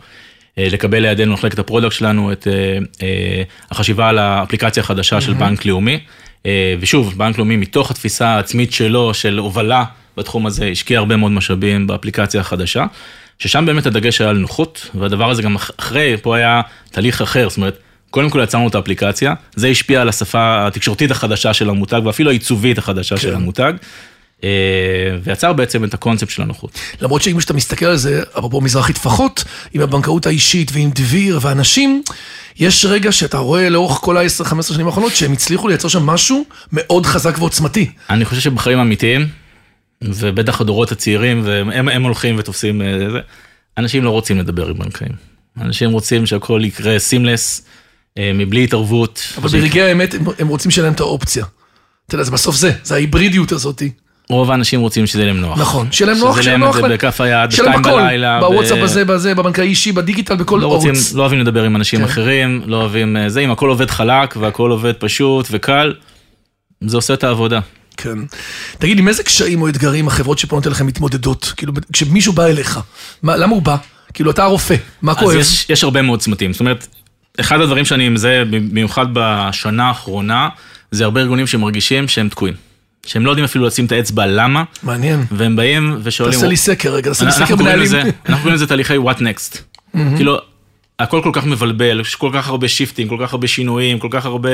[0.59, 5.64] לקבל לידינו מחלקת ה product שלנו את אה, אה, החשיבה על האפליקציה החדשה של בנק
[5.64, 5.99] לאומי.
[6.47, 9.85] אה, ושוב, בנק לאומי מתוך התפיסה העצמית שלו של הובלה
[10.16, 12.85] בתחום הזה השקיע הרבה מאוד משאבים באפליקציה החדשה.
[13.38, 17.49] ששם באמת הדגש היה על נוחות, והדבר הזה גם אח- אחרי, פה היה תהליך אחר,
[17.49, 17.79] זאת אומרת,
[18.11, 22.79] קודם כל יצרנו את האפליקציה, זה השפיע על השפה התקשורתית החדשה של המותג, ואפילו העיצובית
[22.79, 23.87] החדשה של המותג, אה,
[25.22, 26.79] ויצר בעצם את הקונספט של הנוחות.
[27.01, 32.03] למרות שאם שאתה מסתכל על זה, אפרופו מזרחי טפחות, עם הבנקאות האישית ועם דביר ואנשים,
[32.59, 37.07] יש רגע שאתה רואה לאורך כל ה-10-15 שנים האחרונות שהם הצליחו לייצר שם משהו מאוד
[37.07, 37.90] חזק ועוצמתי.
[38.11, 39.29] אני חושב שבחיים אמיתיים,
[40.03, 43.18] ובטח הדורות הצעירים, והם הם הולכים ותופסים אה, זה,
[43.79, 45.12] אנשים לא רוצים לדבר עם בנקאים.
[45.61, 47.66] אנשים רוצים שהכל יקרה סימלס,
[48.18, 49.22] מבלי התערבות.
[49.37, 51.44] אבל ברגעי האמת הם, הם רוצים שיהיה להם את האופציה.
[52.07, 53.90] אתה יודע, זה בסוף זה, זה ההיברידיות הזאתי.
[54.31, 55.59] רוב האנשים רוצים שזה יהיה להם נוח.
[55.59, 56.83] נכון, שיהיה להם נוח, שזה שיהיה להם להם את נוח.
[56.83, 58.41] זה להם- בכף היד, הכל, בלילה.
[58.41, 61.12] בוואטסאפ הזה, בזה, בבנקאי אישי, בדיגיטל, בכל לא ערוץ.
[61.14, 62.05] לא אוהבים לדבר עם אנשים כן.
[62.05, 65.95] אחרים, לא אוהבים אה, זה, אם הכל עובד חלק והכל עובד פשוט וקל,
[66.81, 67.61] זה עושה את העבודה.
[67.97, 68.19] כן.
[68.79, 71.53] תגיד עם איזה קשיים או אתגרים החברות שפונות אליכם מתמודדות?
[71.57, 72.81] כאילו, כשמישהו בא אליך,
[73.23, 73.77] מה, למה הוא בא?
[74.14, 75.37] כאילו, אתה הרופא, מה אז כואב?
[75.37, 76.87] יש, יש הרבה מאוד צמתים, זאת אומרת,
[77.41, 80.49] אחד הדברים שאני מזהה, במיוחד בשנה האחרונה,
[80.91, 82.55] זה הרבה ארגונים שמרגישים שהם תקועים.
[83.07, 85.25] שהם לא יודעים אפילו לשים את האצבע למה, מעניין.
[85.31, 86.35] והם באים ושואלים...
[86.35, 87.93] תעשה לי סקר רגע, תעשה לי סקר מנהלים.
[87.95, 89.59] אנחנו קוראים לזה תהליכי what next.
[90.17, 90.39] כאילו,
[90.99, 94.27] הכל כל כך מבלבל, יש כל כך הרבה שיפטים, כל כך הרבה שינויים, כל כך
[94.27, 94.51] הרבה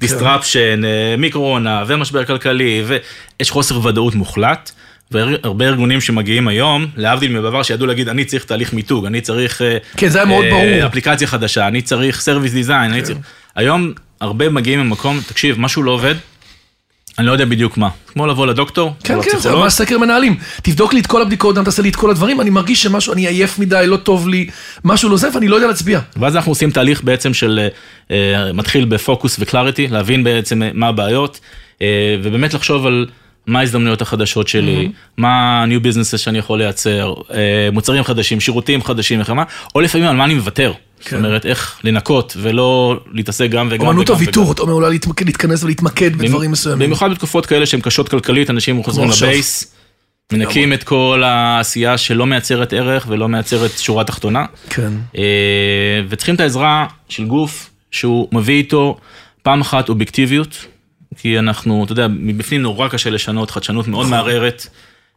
[0.00, 4.70] disruption, אה, מקורונה ומשבר כלכלי, ויש חוסר ודאות מוחלט.
[5.10, 9.62] והרבה ארגונים שמגיעים היום, להבדיל מבעבר שידעו להגיד, אני צריך תהליך מיתוג, אני צריך...
[9.62, 10.86] אה, כן, זה היה מאוד אה, ברור.
[10.86, 13.18] אפליקציה חדשה, אני צריך service design, אני צריך...
[13.56, 16.14] היום הרבה מגיעים ממקום, תקשיב, משהו לא עובד,
[17.18, 17.88] אני לא יודע בדיוק מה.
[18.06, 20.36] כמו לבוא לדוקטור, כן, כן, זה לפסיכולוג, ממש סקר מנהלים.
[20.62, 23.26] תבדוק לי את כל הבדיקות, גם תעשה לי את כל הדברים, אני מרגיש שמשהו, אני
[23.26, 24.46] עייף מדי, לא טוב לי,
[24.84, 26.00] משהו לא זה, ואני לא יודע להצביע.
[26.16, 27.68] ואז אנחנו עושים תהליך בעצם של,
[28.10, 31.40] אה, אה, מתחיל בפוקוס וקלאריטי, להבין בעצם אה, מה הבעיות,
[31.82, 33.06] אה, ובאמת לחשוב על
[33.46, 39.20] מה ההזדמנויות החדשות שלי, מה ה-new businesses שאני יכול לייצר, אה, מוצרים חדשים, שירותים חדשים
[39.20, 39.44] וכמה,
[39.74, 40.72] או לפעמים על מה אני מוותר.
[41.04, 43.98] זאת אומרת, איך לנקות ולא להתעסק גם וגם וגם.
[44.08, 46.86] הוויתור, אתה אומר אולי להתמקד- להתכנס ולהתמקד בדברים מסוימים.
[46.86, 49.10] במיוחד בתקופות כאלה שהן קשות כלכלית, אנשים חוזרים.
[49.10, 49.74] לבייס,
[50.32, 54.44] מנקים את כל העשייה שלא מייצרת ערך ולא מייצרת שורה תחתונה.
[54.70, 54.92] כן.
[55.16, 55.22] אה,
[56.08, 58.96] וצריכים את העזרה של גוף שהוא מביא איתו
[59.42, 60.66] פעם אחת אובייקטיביות,
[61.16, 64.66] כי אנחנו, אתה יודע, מבפנים נורא קשה לשנות, חדשנות מאוד מערערת,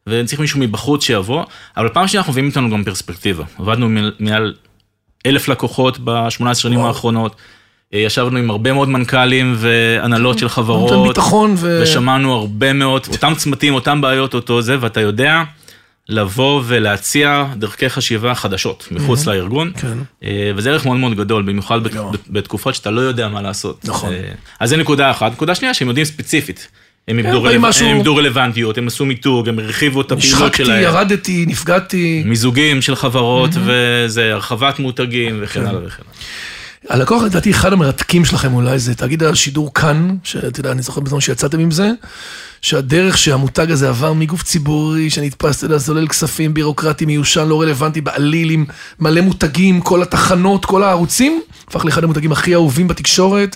[0.08, 1.44] וצריך מישהו מבחוץ שיבוא,
[1.78, 3.44] אבל פעם שנייה אנחנו מביאים איתנו גם פרספקטיבה.
[3.60, 4.54] עבדנו מעל
[5.26, 6.88] אלף לקוחות ב-18 שנים וואו.
[6.88, 7.36] האחרונות,
[7.94, 11.08] אה, ישבנו עם הרבה מאוד מנכ"לים והנהלות של חברות.
[11.08, 11.80] ביטחון ו...
[11.84, 15.44] ושמענו הרבה מאוד, אותם צמתים, אותם בעיות, אותו זה, ואתה יודע,
[16.10, 19.98] לבוא ולהציע דרכי חשיבה חדשות מחוץ לארגון, כן.
[20.24, 21.80] אה, וזה ערך מאוד מאוד גדול, במיוחד.
[22.30, 23.86] בתקופות שאתה לא יודע מה לעשות.
[23.86, 24.14] נכון.
[24.14, 25.32] אה, אז זה נקודה אחת.
[25.32, 26.68] נקודה שנייה, שהם יודעים ספציפית.
[27.08, 30.84] הם איבדו רלו- משהו- רלוונטיות, הם עשו מיתוג, הם הרחיבו את הפעילות נשחקתי, שלהם.
[30.84, 32.24] ירדתי, נפגעתי.
[32.26, 35.68] מיזוגים של חברות, וזה הרחבת מותגים וכן כן.
[35.68, 36.16] הלאה וכן הלאה.
[36.90, 41.20] הלקוח לדעתי אחד המרתקים שלכם אולי זה תאגיד השידור כאן, שאתה יודע, אני זוכר בזמן
[41.20, 41.90] שיצאתם עם זה,
[42.62, 48.02] שהדרך שהמותג הזה עבר מגוף ציבורי שנתפס, אתה יודע, זולל כספים בירוקרטי מיושן, לא רלוונטי
[48.02, 48.66] בעליל, עם
[49.00, 53.56] מלא מותגים, כל התחנות, כל הערוצים, הפך לאחד המותגים הכי אהובים בתקשורת,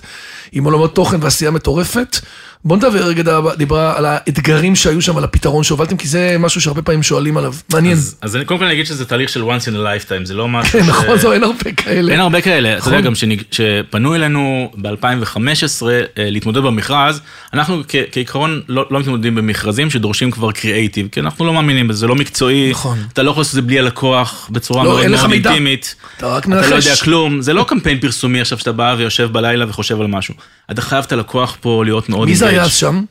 [0.52, 2.16] עם עולמות תוכן ועשייה מטורפת.
[2.64, 3.22] בוא נדבר רגע
[3.56, 7.54] דיברה על האתגרים שהיו שם, על הפתרון שהובלתם, כי זה משהו שהרבה פעמים שואלים עליו.
[7.72, 7.92] מעניין.
[7.92, 10.48] אז, אז אני קודם כל אגיד שזה תהליך של once in a lifetime, זה לא
[10.48, 10.88] משהו כן, ש...
[10.88, 12.12] נכון, זו אין הרבה כאלה.
[12.12, 13.06] אין הרבה כאלה, אתה יודע נכון.
[13.06, 15.82] גם שניג- שפנו אלינו ב-2015
[16.16, 17.20] להתמודד במכרז,
[17.54, 22.06] אנחנו כעיקרון לא, לא מתמודדים במכרזים שדורשים כבר קריאייטיב, כי אנחנו לא מאמינים בזה, זה
[22.06, 22.98] לא מקצועי, נכון.
[23.12, 25.32] אתה לא יכול לעשות את זה בלי הלקוח, בצורה לא, מאוד מאוד.
[25.32, 26.96] אינטימית, אתה אתה לא יודע.
[27.02, 30.34] כלום, זה לא קמפיין פרסומי עכשיו שאתה בא ויושב בלילה וחושב על משהו,
[30.70, 32.62] אתה חייב את הלקוח פה להיות מאוד מי זה היה.
[32.62, 33.02] אז שם?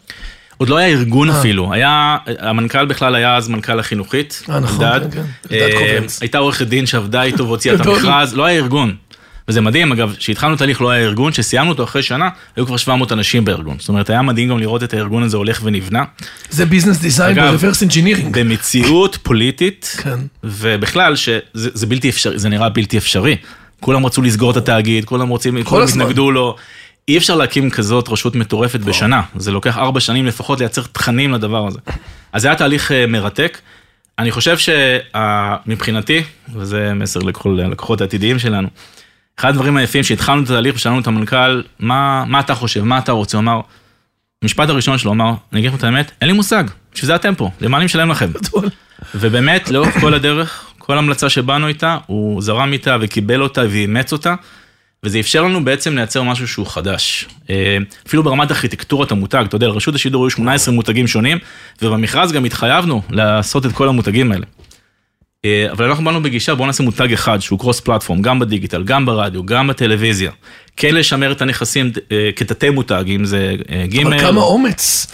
[0.57, 4.85] עוד לא היה ארגון אפילו, היה, המנכ"ל בכלל היה אז מנכ"ל החינוכית, אה, נכון.
[4.99, 5.09] כן,
[5.49, 6.21] כן, אה, קובלנץ.
[6.21, 7.79] הייתה עורכת דין שעבדה איתו והוציאה את.
[7.85, 8.95] המכרז, לא היה ארגון.
[9.47, 13.11] וזה מדהים, אגב, כשהתחלנו תהליך לא היה ארגון, כשסיימנו אותו אחרי שנה, היו כבר 700
[13.11, 13.75] אנשים בארגון.
[13.79, 16.03] זאת אומרת, היה מדהים גם לראות את הארגון הזה הולך ונבנה.
[16.49, 18.37] זה business design ב reverse engineering.
[18.39, 20.19] במציאות פוליטית, כן.
[20.43, 23.35] ובכלל, שזה זה בלתי אפשרי, זה נראה בלתי אפשרי.
[23.79, 26.01] כולם רצו לסגור את התאגיד, כולם רוצים, כולם הזמן.
[26.01, 26.55] התנגדו לו.
[27.09, 31.67] אי אפשר להקים כזאת רשות מטורפת בשנה, זה לוקח ארבע שנים לפחות לייצר תכנים לדבר
[31.67, 31.79] הזה.
[32.33, 33.57] אז זה היה תהליך אה, מרתק.
[34.19, 38.67] אני חושב שמבחינתי, וזה מסר לכל הלקוחות העתידיים שלנו,
[39.39, 43.11] אחד הדברים היפים שהתחלנו את התהליך ושאלנו את המנכ"ל, מה, מה אתה חושב, מה אתה
[43.11, 43.37] רוצה?
[43.37, 43.61] הוא אמר,
[44.41, 47.35] המשפט הראשון שלו אמר, אני אגיד לכם את האמת, אין לי מושג, בשביל זה אתם
[47.35, 48.31] פה, למה אני משלם לכם?
[49.15, 54.35] ובאמת, לאורך כל הדרך, כל המלצה שבאנו איתה, הוא זרם איתה וקיבל אותה ואימץ אותה,
[55.03, 57.27] וזה אפשר לנו בעצם לייצר משהו שהוא חדש.
[57.49, 61.37] אה, אפילו ברמת ארכיטקטורת המותג, אתה יודע, לרשות השידור היו 18 מותגים שונים,
[61.81, 64.45] ובמכרז גם התחייבנו לעשות את כל המותגים האלה.
[65.45, 69.05] אה, אבל אנחנו באנו בגישה, בואו נעשה מותג אחד שהוא קרוס פלטפורם, גם בדיגיטל, גם
[69.05, 70.31] ברדיו, גם בטלוויזיה.
[70.77, 74.13] כן לשמר את הנכסים אה, כתתי מותג, אם זה גימל.
[74.13, 75.07] אבל כמה אומץ.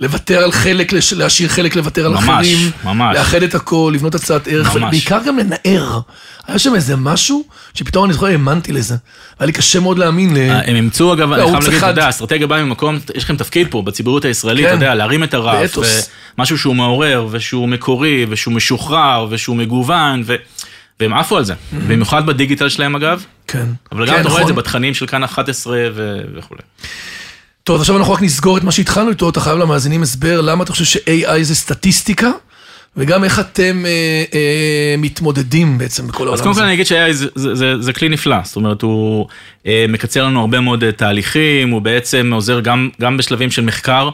[0.00, 2.70] לוותר על חלק, להשאיר חלק, לוותר על ממש, אחרים.
[2.84, 3.16] ממש.
[3.16, 4.82] לאחד את הכל, לבנות הצעת ערך, ממש.
[4.84, 6.00] ובעיקר גם לנער.
[6.46, 8.96] היה שם איזה משהו, שפתאום אני זוכר, האמנתי לזה.
[9.38, 10.50] היה לי קשה מאוד להאמין ל...
[10.50, 11.86] הם אימצו אגב, אני חייב להגיד, אתה.
[11.86, 14.68] יודע, האסטרטגיה באה ממקום, יש לכם תפקיד פה בציבוריות הישראלית, כן.
[14.68, 16.10] אתה יודע, להרים את הרף, באתוס.
[16.38, 20.34] ומשהו שהוא מעורר, ושהוא מקורי, ושהוא משוחרר, ושהוא מגוון, ו-
[21.00, 21.54] והם עפו על זה,
[21.88, 23.66] במיוחד בדיגיטל שלהם אגב, כן.
[23.92, 24.62] אבל גם כן, אתה רואה את זה נכון.
[24.64, 26.60] בתכנים של כאן 11 ו- וכולי.
[27.68, 30.64] טוב, אז עכשיו אנחנו רק נסגור את מה שהתחלנו איתו, אתה חייב למאזינים הסבר למה
[30.64, 32.30] אתה חושב ש-AI זה סטטיסטיקה,
[32.96, 36.64] וגם איך אתם אה, אה, מתמודדים בעצם בכל אז העולם קודם כל הזה.
[36.64, 39.26] אני אגיד ש-AI זה, זה, זה, זה כלי נפלא, זאת אומרת הוא
[39.66, 44.10] אה, מקצר לנו הרבה מאוד אה, תהליכים, הוא בעצם עוזר גם, גם בשלבים של מחקר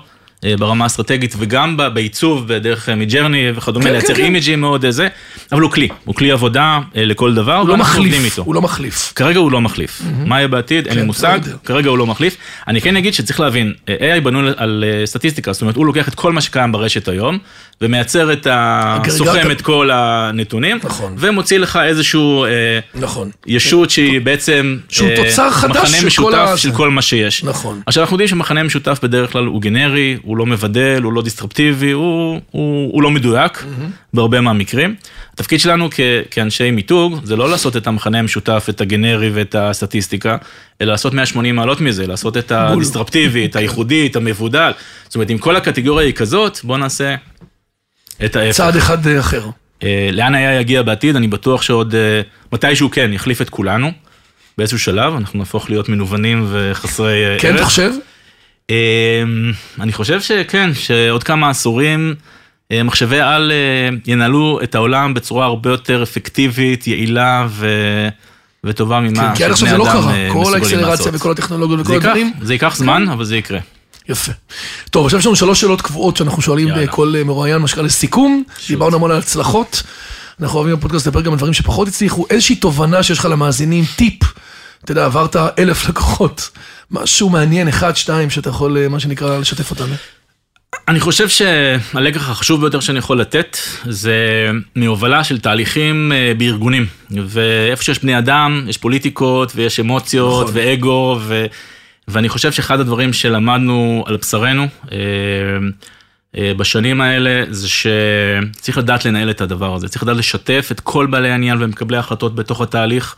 [0.58, 4.24] ברמה האסטרטגית וגם בעיצוב בדרך אה, מג'רני וכדומה, כן, לייצר כן, כן.
[4.24, 5.08] אימג'ים מאוד אה, זה,
[5.52, 8.42] אבל הוא כלי, הוא כלי עבודה אה, לכל דבר, הוא לא מחליף, איתו.
[8.42, 9.12] הוא לא מחליף.
[9.14, 10.02] כרגע הוא לא מחליף.
[10.26, 10.86] מה יהיה בעתיד?
[10.86, 11.38] אין לי כן, מושג.
[11.64, 12.36] כרגע הוא לא מחליף.
[12.68, 16.14] אני כן אגיד שצריך להבין, AI בנוי על אה, סטטיסטיקה, זאת אומרת, הוא לוקח את
[16.14, 17.38] כל מה שקיים ברשת היום,
[17.80, 18.98] ומייצר את ה...
[19.08, 21.14] סוכם את כל הנתונים, נכון.
[21.18, 22.44] ומוציא לך איזשהו...
[22.44, 22.50] אה,
[22.94, 23.30] נכון.
[23.46, 24.78] ישות שהיא בעצם...
[24.88, 27.44] שהוא אה, תוצר חדש מחנה של משותף של כל מה שיש.
[27.44, 27.80] נכון.
[27.86, 31.90] עכשיו אנחנו יודעים שמחנה משותף בדרך כלל הוא גנרי, הוא לא מבדל, הוא לא דיסטרפטיבי,
[31.90, 33.64] הוא, הוא, הוא לא מדויק
[34.14, 34.94] בהרבה מהמקרים.
[35.34, 40.36] התפקיד שלנו כ, כאנשי מיתוג זה לא לעשות את המחנה המשותף, את הגנרי ואת הסטטיסטיקה,
[40.80, 44.70] אלא לעשות 180 מעלות מזה, לעשות את הדיסטרפטיבי, את הייחודי, את המבודל.
[45.04, 47.14] זאת אומרת, אם כל הקטגוריה היא כזאת, בוא נעשה
[48.24, 48.56] את ההפך.
[48.56, 49.50] צעד אחד אה, אחר.
[49.82, 52.20] אה, לאן היה יגיע בעתיד, אני בטוח שעוד אה,
[52.52, 53.92] מתישהו כן יחליף את כולנו.
[54.58, 57.56] באיזשהו שלב אנחנו נהפוך להיות מנוונים וחסרי אה, כן, ערך.
[57.56, 57.90] אתה חושב?
[59.80, 62.14] אני חושב שכן, שעוד כמה עשורים
[62.72, 63.52] מחשבי על
[64.06, 67.68] ינהלו את העולם בצורה הרבה יותר אפקטיבית, יעילה ו...
[68.64, 70.12] וטובה ממה כן, כי עד עכשיו שבני זה לא אדם, קרה.
[70.32, 71.14] כל מסוגלים האקסלרציה לעשות.
[71.14, 72.32] וכל הטכנולוגיות וכל הדברים.
[72.42, 73.58] זה ייקח זמן, אבל זה יקרה.
[74.08, 74.32] יפה.
[74.90, 76.86] טוב, עכשיו יש לנו שלוש שאלות קבועות שאנחנו שואלים יאללה.
[76.86, 78.42] בכל אה, מרואיין, מה שקרה לסיכום.
[78.68, 79.82] דיברנו המון על הצלחות.
[80.40, 82.26] אנחנו אוהבים בפודקאסט לדבר גם על דברים שפחות הצליחו.
[82.30, 84.22] איזושהי תובנה שיש לך למאזינים, טיפ.
[84.84, 86.50] אתה יודע, עברת אלף לקוחות.
[86.90, 89.94] משהו מעניין, אחד, שתיים, שאתה יכול, אה, מה שנקרא, לשתף אותנו.
[90.88, 93.56] אני חושב שהלקח החשוב ביותר שאני יכול לתת
[93.86, 96.86] זה מהובלה של תהליכים אה, בארגונים.
[97.10, 100.54] ואיפה שיש בני אדם, יש פוליטיקות ויש אמוציות נכון.
[100.56, 101.46] ואגו, ו...
[102.08, 104.98] ואני חושב שאחד הדברים שלמדנו על בשרנו, אה,
[106.36, 111.06] אה, בשנים האלה זה שצריך לדעת לנהל את הדבר הזה, צריך לדעת לשתף את כל
[111.06, 113.16] בעלי העניין ומקבלי ההחלטות בתוך התהליך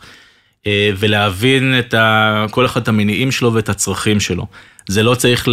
[0.67, 4.47] אה, ולהבין את ה, כל אחד את המניעים שלו ואת הצרכים שלו.
[4.89, 5.47] זה לא צריך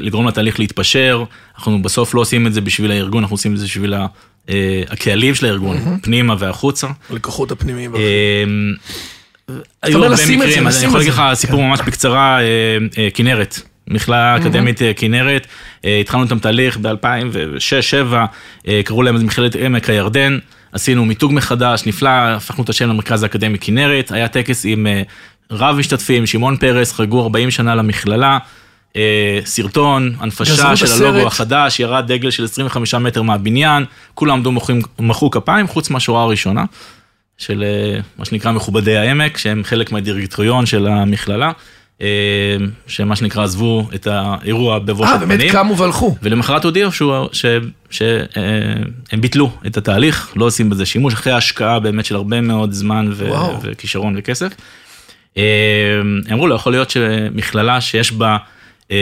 [0.00, 1.24] לגרום לתהליך להתפשר,
[1.56, 3.94] אנחנו בסוף לא עושים את זה בשביל הארגון, אנחנו עושים את זה בשביל
[4.88, 6.02] הקהלים של הארגון, mm-hmm.
[6.02, 6.86] פנימה והחוצה.
[7.10, 7.92] הלקוחות הפנימיים.
[9.82, 12.38] היו הרבה מקרים, אני יכול להגיד לך סיפור ממש בקצרה,
[13.14, 13.60] כנרת.
[13.90, 15.46] מכללה אקדמית אה, כנרת,
[15.84, 18.14] אה, התחלנו איתם תהליך ב-2006-2007,
[18.68, 20.38] אה, קראו להם מכללת עמק הירדן,
[20.72, 24.86] עשינו מיתוג מחדש, נפלא, הפכנו את השם למרכז האקדמי כנרת, היה טקס עם
[25.50, 28.38] רב משתתפים, שמעון פרס, חגגו 40 שנה למכללה.
[29.44, 33.84] סרטון, הנפשה של הלוגו החדש, ירד דגל של 25 מטר מהבניין,
[34.14, 34.52] כולם עמדו
[34.98, 36.64] מחאו כפיים, חוץ מהשורה הראשונה,
[37.38, 37.64] של
[38.18, 41.52] מה שנקרא מכובדי העמק, שהם חלק מהדירקטוריון של המכללה.
[42.00, 45.30] אה, שמה שנקרא עזבו את האירוע בבוא של פנים.
[45.30, 46.16] אה, באמת קמו והלכו.
[46.22, 46.90] ולמחרת הודיעו
[47.32, 47.70] שהם
[49.12, 53.12] אה, ביטלו את התהליך, לא עושים בזה שימוש, אחרי השקעה באמת של הרבה מאוד זמן
[53.62, 54.52] וכישרון וכסף.
[55.36, 55.42] אה,
[56.32, 58.36] אמרו, לא יכול להיות שמכללה שיש בה...
[58.92, 58.96] אה,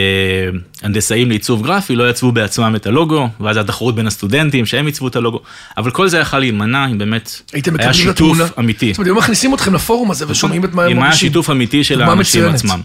[0.82, 5.16] הנדסאים לעיצוב גרפי לא יצבו בעצמם את הלוגו, ואז התחרות בין הסטודנטים שהם יצבו את
[5.16, 5.40] הלוגו,
[5.76, 7.40] אבל כל זה יכל להימנע אם באמת
[7.78, 8.92] היה שיתוף אמיתי.
[8.92, 10.98] זאת אומרת, אם מכניסים אתכם לפורום הזה ושומעים את מה הם מרגישים.
[10.98, 12.80] אם היה שיתוף אמיתי של האנשים עצמם.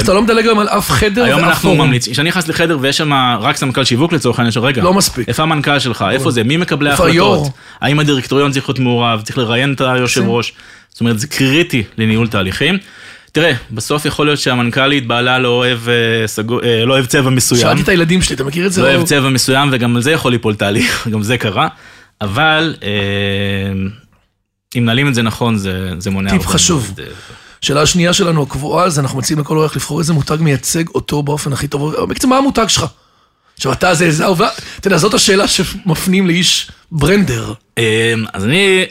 [0.00, 3.12] אתה לא מדלג היום על אף חדר היום אנחנו ממליצים, כשאני נכנס לחדר ויש שם
[3.40, 5.28] רק סמנכ"ל שיווק לצורך העניין, רגע, לא מספיק.
[5.28, 7.48] איפה המנכ"ל שלך, איפה זה, מי מקבלי ההחלטות,
[7.80, 10.52] האם הדירקטוריון צריך להיות מעורב, צריך לראיין את היושב ראש,
[10.90, 12.78] זאת אומרת זה קריטי לניהול תהליכים.
[13.32, 17.60] תראה, בסוף יכול להיות שהמנכ"לית בעלה לא אוהב, אה, סגו, אה, לא אוהב צבע מסוים.
[17.60, 18.82] שאלתי את הילדים שלי, אתה מכיר את זה?
[18.82, 21.68] לא אוהב צבע מסוים וגם על זה יכול ליפול תהליך, גם זה קרה.
[22.20, 22.88] אבל אה,
[24.78, 26.30] אם נעלים את זה נכון, זה, זה מונע...
[26.30, 26.94] טיפ חשוב.
[27.60, 31.52] שאלה השנייה שלנו הקבועה, זה אנחנו מציעים לכל אורח לבחור איזה מותג מייצג אותו באופן
[31.52, 31.94] הכי טוב.
[32.04, 32.86] בקיצור, מה המותג שלך?
[33.56, 34.24] עכשיו אתה זה, זה,
[34.80, 37.52] אתה יודע, זאת השאלה שמפנים לאיש ברנדר.
[38.32, 38.86] אז אני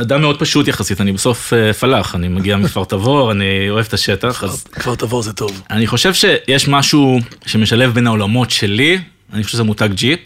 [0.00, 3.92] אדם מאוד פשוט יחסית, אני בסוף אה, פלאח, אני מגיע מכפר תבור, אני אוהב את
[3.92, 4.44] השטח.
[4.44, 4.64] אז...
[4.72, 5.62] כפר תבור זה טוב.
[5.70, 9.00] אני חושב שיש משהו שמשלב בין העולמות שלי,
[9.32, 10.20] אני חושב שזה מותג ג'יפ,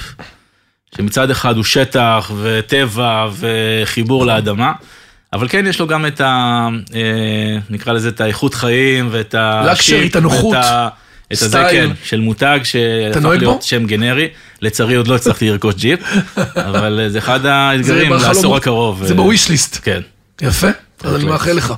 [0.96, 4.72] שמצד אחד הוא שטח וטבע וחיבור לאדמה.
[5.32, 6.68] אבל כן, יש לו גם את ה...
[6.94, 9.64] אה, נקרא לזה את האיכות חיים ואת ה...
[9.72, 10.56] לקשרי, את הנוחות.
[11.32, 14.28] את הזה, כן, של מותג שהפך להיות שם גנרי.
[14.62, 16.00] לצערי עוד לא הצלחתי לרכוש ג'יפ,
[16.68, 19.04] אבל זה אחד האתגרים לעשור הקרוב.
[19.04, 19.78] זה בוויש ליסט.
[19.82, 20.00] כן.
[20.42, 20.68] יפה,
[21.04, 21.74] אז אני מאחל לך.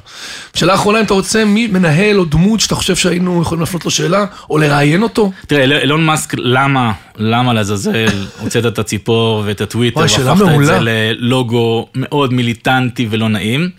[0.55, 3.91] שאלה אחרונה, אם אתה רוצה, מי מנהל או דמות שאתה חושב שהיינו יכולים להפנות לו
[3.91, 5.33] שאלה, או לראיין אותו?
[5.47, 8.07] תראה, אילון מאסק, למה, למה לעזאזל
[8.41, 10.21] הוצאת את הציפור ואת הטוויטר, והפכת
[10.61, 13.71] את זה ללוגו מאוד מיליטנטי ולא נעים?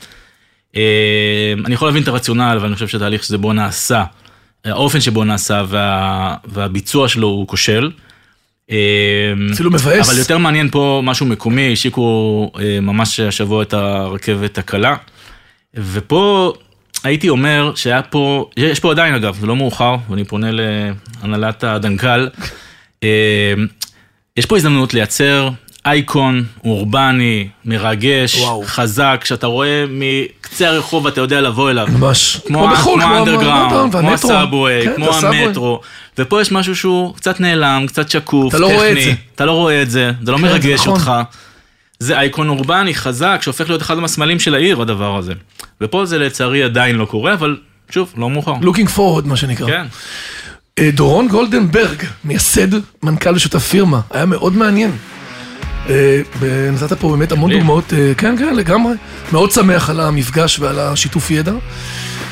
[0.76, 0.82] אה,
[1.66, 4.04] אני יכול להבין את הרציונל, אבל אני חושב שהתהליך שזה בו נעשה
[4.66, 7.92] האופן שבו נעשה וה, והביצוע שלו הוא כושל.
[8.70, 8.76] אמ,
[9.54, 10.10] אפילו מבאס.
[10.10, 14.96] אבל יותר מעניין פה משהו מקומי, השיקו אה, ממש השבוע את הרכבת הקלה.
[15.74, 16.54] ופה
[17.04, 22.30] הייתי אומר שהיה פה, יש פה עדיין אגב, זה לא מאוחר, ואני פונה להנהלת הדנקל.
[23.04, 23.08] אמ,
[24.38, 25.50] יש פה הזדמנות לייצר
[25.86, 28.64] אייקון אורבני, מרגש, וואו.
[28.66, 31.88] חזק, שאתה רואה מקצה הרחוב ואתה יודע לבוא אליו.
[32.00, 32.40] ממש.
[32.46, 35.82] כמו, בחו"ל, כמו האנדרגראונד, כמו הסאבווי, כן, כמו המטרו.
[36.18, 38.78] ופה יש משהו שהוא קצת נעלם, קצת שקוף, אתה לא טכני.
[38.78, 39.14] רואה את זה.
[39.36, 40.94] אתה לא רואה את זה, זה לא כן, מרגש נכון.
[40.94, 41.12] אותך.
[42.00, 45.34] זה אייקון אורבני חזק, שהופך להיות אחד המסמלים של העיר, הדבר הזה.
[45.82, 47.58] ופה זה לצערי עדיין לא קורה, אבל
[47.90, 48.54] שוב, לא מאוחר.
[48.62, 49.68] Looking forward, מה שנקרא.
[49.68, 49.86] כן.
[50.80, 52.68] אה, דורון גולדנברג, מייסד,
[53.04, 54.92] מנכ"ל ושותף פירמה, היה מאוד מעניין.
[55.90, 56.22] אה,
[56.74, 58.94] נתת פה באמת המון דוגמאות, אה, כן, כן, לגמרי.
[59.32, 61.54] מאוד שמח על המפגש ועל השיתוף ידע.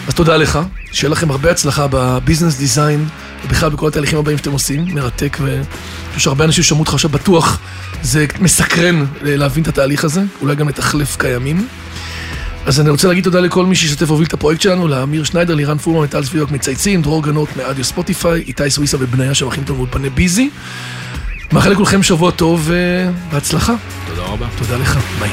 [0.08, 0.60] אז תודה לך,
[0.92, 3.06] שיהיה לכם הרבה הצלחה ב business design,
[3.46, 5.64] ובכלל בכל התהליכים הבאים שאתם עושים, מרתק, ואני
[6.08, 7.60] חושב שהרבה אנשים שמעו אותך עכשיו בטוח,
[8.02, 11.68] זה מסקרן אה, להבין את התהליך הזה, אולי גם לתחלף קיימים.
[12.66, 15.78] אז אני רוצה להגיד תודה לכל מי שהשתתף והוביל את הפרויקט שלנו, לאמיר שניידר, לירן
[15.78, 20.50] פורמן, מטל סביבוק מצייצים, דרור גנות מאדיו ספוטיפיי, איתי סוויסה ובניה שמכין אותנו באולפני ביזי.
[21.54, 23.74] מאחל לכולכם שבוע טוב ובהצלחה.
[24.08, 24.48] תודה רבה.
[24.58, 25.30] תודה לך, ביי.